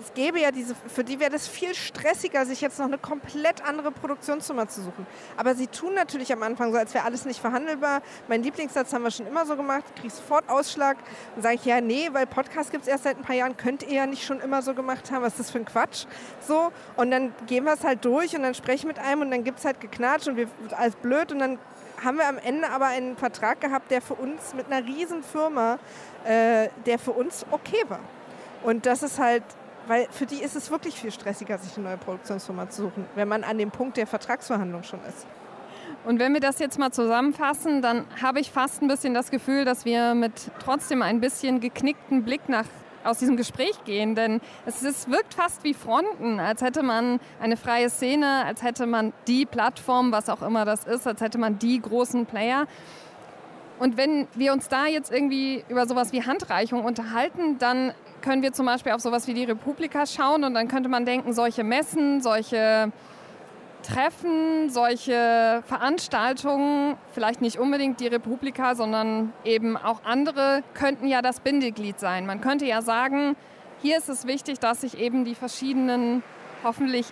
[0.01, 3.63] es gäbe ja diese, für die wäre das viel stressiger, sich jetzt noch eine komplett
[3.63, 5.05] andere Produktionsnummer zu suchen.
[5.37, 8.01] Aber sie tun natürlich am Anfang so, als wäre alles nicht verhandelbar.
[8.27, 10.97] Mein Lieblingssatz haben wir schon immer so gemacht, kriegst sofort Ausschlag.
[11.35, 13.83] Dann sage ich, ja, nee, weil Podcast gibt es erst seit ein paar Jahren, könnt
[13.83, 16.05] ihr ja nicht schon immer so gemacht haben, was ist das für ein Quatsch?
[16.47, 19.31] So, und dann gehen wir es halt durch und dann spreche ich mit einem und
[19.31, 21.59] dann gibt es halt geknatscht und wir alles blöd und dann
[22.03, 25.77] haben wir am Ende aber einen Vertrag gehabt, der für uns mit einer riesen Firma,
[26.25, 27.99] äh, der für uns okay war.
[28.63, 29.43] Und das ist halt
[29.87, 33.27] weil für die ist es wirklich viel stressiger, sich eine neue Produktionsfirma zu suchen, wenn
[33.27, 35.25] man an dem Punkt der Vertragsverhandlung schon ist.
[36.05, 39.65] Und wenn wir das jetzt mal zusammenfassen, dann habe ich fast ein bisschen das Gefühl,
[39.65, 42.65] dass wir mit trotzdem ein bisschen geknickten Blick nach
[43.03, 47.57] aus diesem Gespräch gehen, denn es ist, wirkt fast wie Fronten, als hätte man eine
[47.57, 51.57] freie Szene, als hätte man die Plattform, was auch immer das ist, als hätte man
[51.59, 52.67] die großen Player.
[53.79, 58.53] Und wenn wir uns da jetzt irgendwie über sowas wie Handreichung unterhalten, dann können wir
[58.53, 62.21] zum Beispiel auf sowas wie die Republika schauen und dann könnte man denken, solche Messen,
[62.21, 62.91] solche
[63.81, 71.39] Treffen, solche Veranstaltungen, vielleicht nicht unbedingt die Republika, sondern eben auch andere, könnten ja das
[71.39, 72.25] Bindeglied sein.
[72.25, 73.35] Man könnte ja sagen,
[73.81, 76.23] hier ist es wichtig, dass sich eben die verschiedenen,
[76.63, 77.07] hoffentlich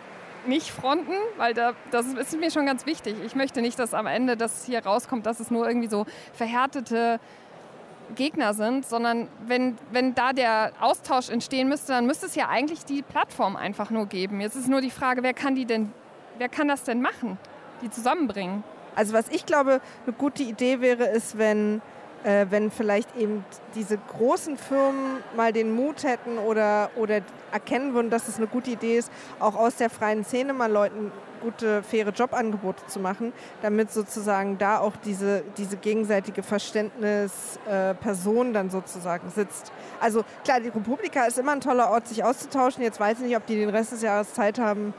[0.46, 3.16] nicht Fronten, weil da, das ist mir schon ganz wichtig.
[3.26, 7.20] Ich möchte nicht, dass am Ende das hier rauskommt, dass es nur irgendwie so verhärtete
[8.16, 12.86] Gegner sind, sondern wenn, wenn da der Austausch entstehen müsste, dann müsste es ja eigentlich
[12.86, 14.42] die Plattform einfach nur geben.
[14.42, 15.92] Jetzt ist nur die Frage, wer kann die denn,
[16.38, 17.38] wer kann das denn machen,
[17.82, 18.64] die zusammenbringen?
[18.96, 21.82] Also was ich glaube, eine gute Idee wäre, ist, wenn,
[22.24, 28.10] äh, wenn vielleicht eben diese großen Firmen mal den Mut hätten oder, oder erkennen würden,
[28.10, 32.12] dass es eine gute Idee ist, auch aus der freien Szene mal Leuten gute, faire
[32.12, 39.72] Jobangebote zu machen, damit sozusagen da auch diese, diese gegenseitige Verständnisperson äh, dann sozusagen sitzt.
[40.00, 42.84] Also klar, die Republika ist immer ein toller Ort, sich auszutauschen.
[42.84, 44.94] Jetzt weiß ich nicht, ob die den Rest des Jahres Zeit haben,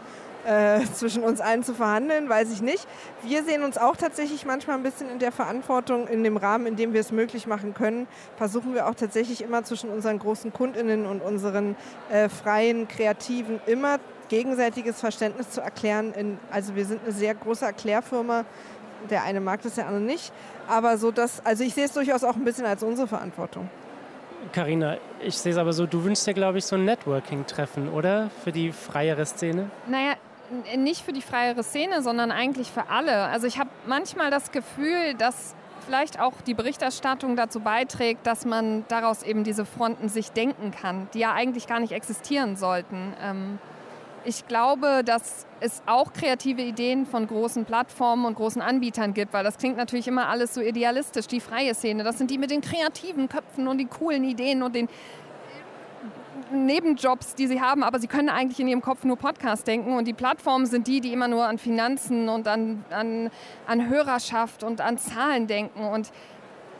[0.46, 2.87] äh, zwischen uns allen zu verhandeln, weiß ich nicht.
[3.22, 6.76] Wir sehen uns auch tatsächlich manchmal ein bisschen in der Verantwortung, in dem Rahmen, in
[6.76, 11.07] dem wir es möglich machen können, versuchen wir auch tatsächlich immer zwischen unseren großen Kundinnen
[11.07, 11.76] und unseren
[12.11, 13.98] äh, freien Kreativen immer
[14.29, 16.12] gegenseitiges Verständnis zu erklären.
[16.14, 18.44] In, also wir sind eine sehr große Erklärfirma
[19.08, 20.33] der eine mag das, der andere nicht.
[20.69, 23.71] Aber so das, also ich sehe es durchaus auch ein bisschen als unsere Verantwortung.
[24.52, 28.31] Carina, ich sehe es aber so, du wünschst dir, glaube ich, so ein Networking-Treffen, oder?
[28.42, 29.71] Für die freiere Szene?
[29.87, 30.14] Naja,
[30.77, 33.25] nicht für die freiere Szene, sondern eigentlich für alle.
[33.25, 35.55] Also ich habe manchmal das Gefühl, dass
[35.87, 41.09] vielleicht auch die Berichterstattung dazu beiträgt, dass man daraus eben diese Fronten sich denken kann,
[41.15, 43.15] die ja eigentlich gar nicht existieren sollten.
[43.23, 43.59] Ähm,
[44.25, 49.44] ich glaube, dass es auch kreative Ideen von großen Plattformen und großen Anbietern gibt, weil
[49.44, 51.27] das klingt natürlich immer alles so idealistisch.
[51.27, 54.75] Die freie Szene, das sind die mit den kreativen Köpfen und den coolen Ideen und
[54.75, 54.88] den
[56.53, 59.96] Nebenjobs, die sie haben, aber sie können eigentlich in ihrem Kopf nur Podcast denken.
[59.96, 63.31] Und die Plattformen sind die, die immer nur an Finanzen und an, an,
[63.67, 65.85] an Hörerschaft und an Zahlen denken.
[65.85, 66.11] Und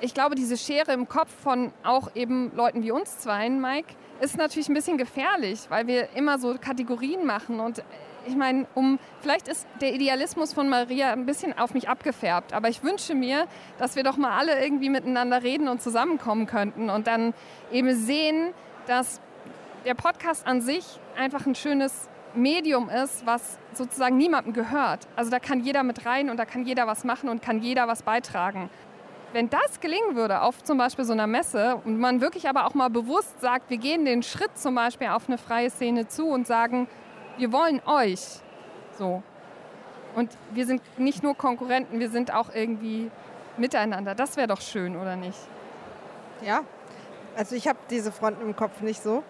[0.01, 4.37] ich glaube, diese Schere im Kopf von auch eben Leuten wie uns zweien, Mike, ist
[4.37, 7.83] natürlich ein bisschen gefährlich, weil wir immer so Kategorien machen und
[8.27, 12.68] ich meine, um, vielleicht ist der Idealismus von Maria ein bisschen auf mich abgefärbt, aber
[12.68, 13.47] ich wünsche mir,
[13.79, 17.33] dass wir doch mal alle irgendwie miteinander reden und zusammenkommen könnten und dann
[17.73, 18.53] eben sehen,
[18.87, 19.21] dass
[19.85, 20.85] der Podcast an sich
[21.16, 25.09] einfach ein schönes Medium ist, was sozusagen niemandem gehört.
[25.16, 27.89] Also da kann jeder mit rein und da kann jeder was machen und kann jeder
[27.89, 28.70] was beitragen.
[29.33, 32.74] Wenn das gelingen würde auf zum Beispiel so einer Messe und man wirklich aber auch
[32.74, 36.47] mal bewusst sagt, wir gehen den Schritt zum Beispiel auf eine freie Szene zu und
[36.47, 36.89] sagen,
[37.39, 38.41] wir wollen euch.
[38.99, 39.22] So.
[40.16, 43.11] Und wir sind nicht nur Konkurrenten, wir sind auch irgendwie
[43.57, 44.16] miteinander.
[44.16, 45.39] Das wäre doch schön, oder nicht?
[46.45, 46.62] Ja,
[47.37, 49.22] also ich habe diese Fronten im Kopf nicht so.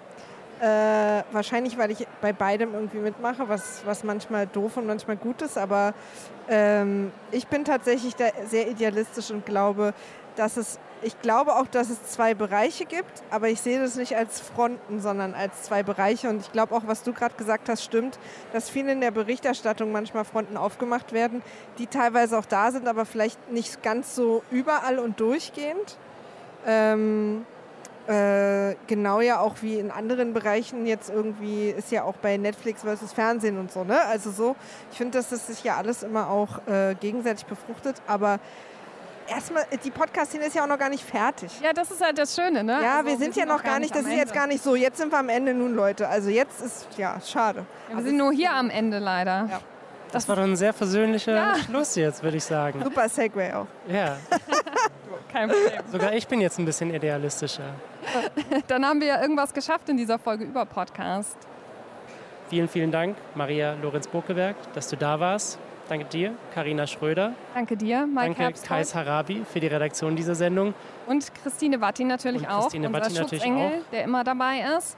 [0.61, 5.41] Äh, wahrscheinlich, weil ich bei beidem irgendwie mitmache, was, was manchmal doof und manchmal gut
[5.41, 5.57] ist.
[5.57, 5.95] Aber
[6.51, 8.15] ähm, ich bin tatsächlich
[8.47, 9.95] sehr idealistisch und glaube,
[10.37, 14.17] dass es, ich glaube auch, dass es zwei Bereiche gibt, aber ich sehe das nicht
[14.17, 16.29] als Fronten, sondern als zwei Bereiche.
[16.29, 18.19] Und ich glaube auch, was du gerade gesagt hast, stimmt,
[18.53, 21.43] dass viel in der Berichterstattung manchmal Fronten aufgemacht werden,
[21.79, 25.97] die teilweise auch da sind, aber vielleicht nicht ganz so überall und durchgehend.
[26.67, 27.47] Ähm,
[28.07, 32.83] äh, genau ja auch wie in anderen Bereichen jetzt irgendwie ist ja auch bei Netflix
[32.83, 34.01] versus Fernsehen und so, ne?
[34.07, 34.57] Also so,
[34.91, 38.41] ich finde, dass das sich ja alles immer auch äh, gegenseitig befruchtet, aber
[39.29, 41.53] erstmal, die Podcast-Szene ist ja auch noch gar nicht fertig.
[41.63, 42.81] Ja, das ist halt das Schöne, ne?
[42.83, 44.63] Ja, also, wir, sind wir sind ja noch gar nicht, das ist jetzt gar nicht
[44.63, 46.09] so, jetzt sind wir am Ende nun, Leute.
[46.09, 47.65] Also jetzt ist, ja, schade.
[47.89, 49.49] Ja, wir sind nur hier am Ende leider.
[49.51, 49.61] Ja.
[50.13, 51.55] Das war doch ein sehr versöhnlicher ja.
[51.57, 52.83] Schluss jetzt, würde ich sagen.
[52.83, 53.67] Super Segway auch.
[53.87, 54.17] Ja.
[55.33, 55.83] Kein Problem.
[55.91, 57.75] Sogar ich bin jetzt ein bisschen idealistischer.
[58.69, 61.37] Dann haben wir ja irgendwas geschafft in dieser Folge über Podcast.
[62.49, 65.59] Vielen, vielen Dank, Maria Lorenz-Bokeberg, dass du da warst.
[65.89, 67.33] Danke dir, Karina Schröder.
[67.53, 68.69] Danke dir, Mike Danke Herbsthold.
[68.69, 70.73] Kais Harabi für die Redaktion dieser Sendung.
[71.09, 73.91] Und Christine Watti natürlich Und Christine auch, Watti unser Schutzengel, auch.
[73.91, 74.97] der immer dabei ist.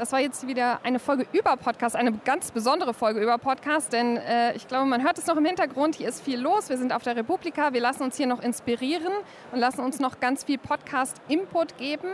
[0.00, 4.16] Das war jetzt wieder eine Folge über Podcast, eine ganz besondere Folge über Podcast, denn
[4.16, 6.70] äh, ich glaube, man hört es noch im Hintergrund, hier ist viel los.
[6.70, 9.12] Wir sind auf der Republika, wir lassen uns hier noch inspirieren
[9.52, 12.08] und lassen uns noch ganz viel Podcast-Input geben.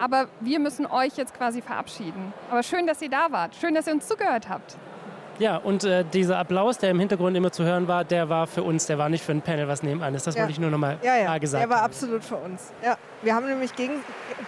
[0.00, 2.34] Aber wir müssen euch jetzt quasi verabschieden.
[2.50, 3.54] Aber schön, dass ihr da wart.
[3.54, 4.76] Schön, dass ihr uns zugehört habt.
[5.38, 8.62] Ja, und äh, dieser Applaus, der im Hintergrund immer zu hören war, der war für
[8.62, 10.26] uns, der war nicht für ein Panel, was nebenan ist.
[10.26, 10.42] Das ja.
[10.42, 11.38] wollte ich nur noch mal ja, ja.
[11.38, 12.72] gesagt Der war absolut für uns.
[12.84, 12.96] Ja.
[13.22, 13.94] Wir haben nämlich gegen,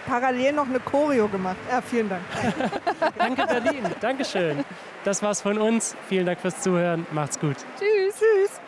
[0.07, 1.57] parallel noch eine Choreo gemacht.
[1.69, 2.21] Ja, vielen Dank.
[3.17, 3.83] Danke, Berlin.
[3.99, 4.63] Dankeschön.
[5.03, 5.95] Das war's von uns.
[6.07, 7.05] Vielen Dank fürs Zuhören.
[7.11, 7.57] Macht's gut.
[7.77, 8.61] Tschüss.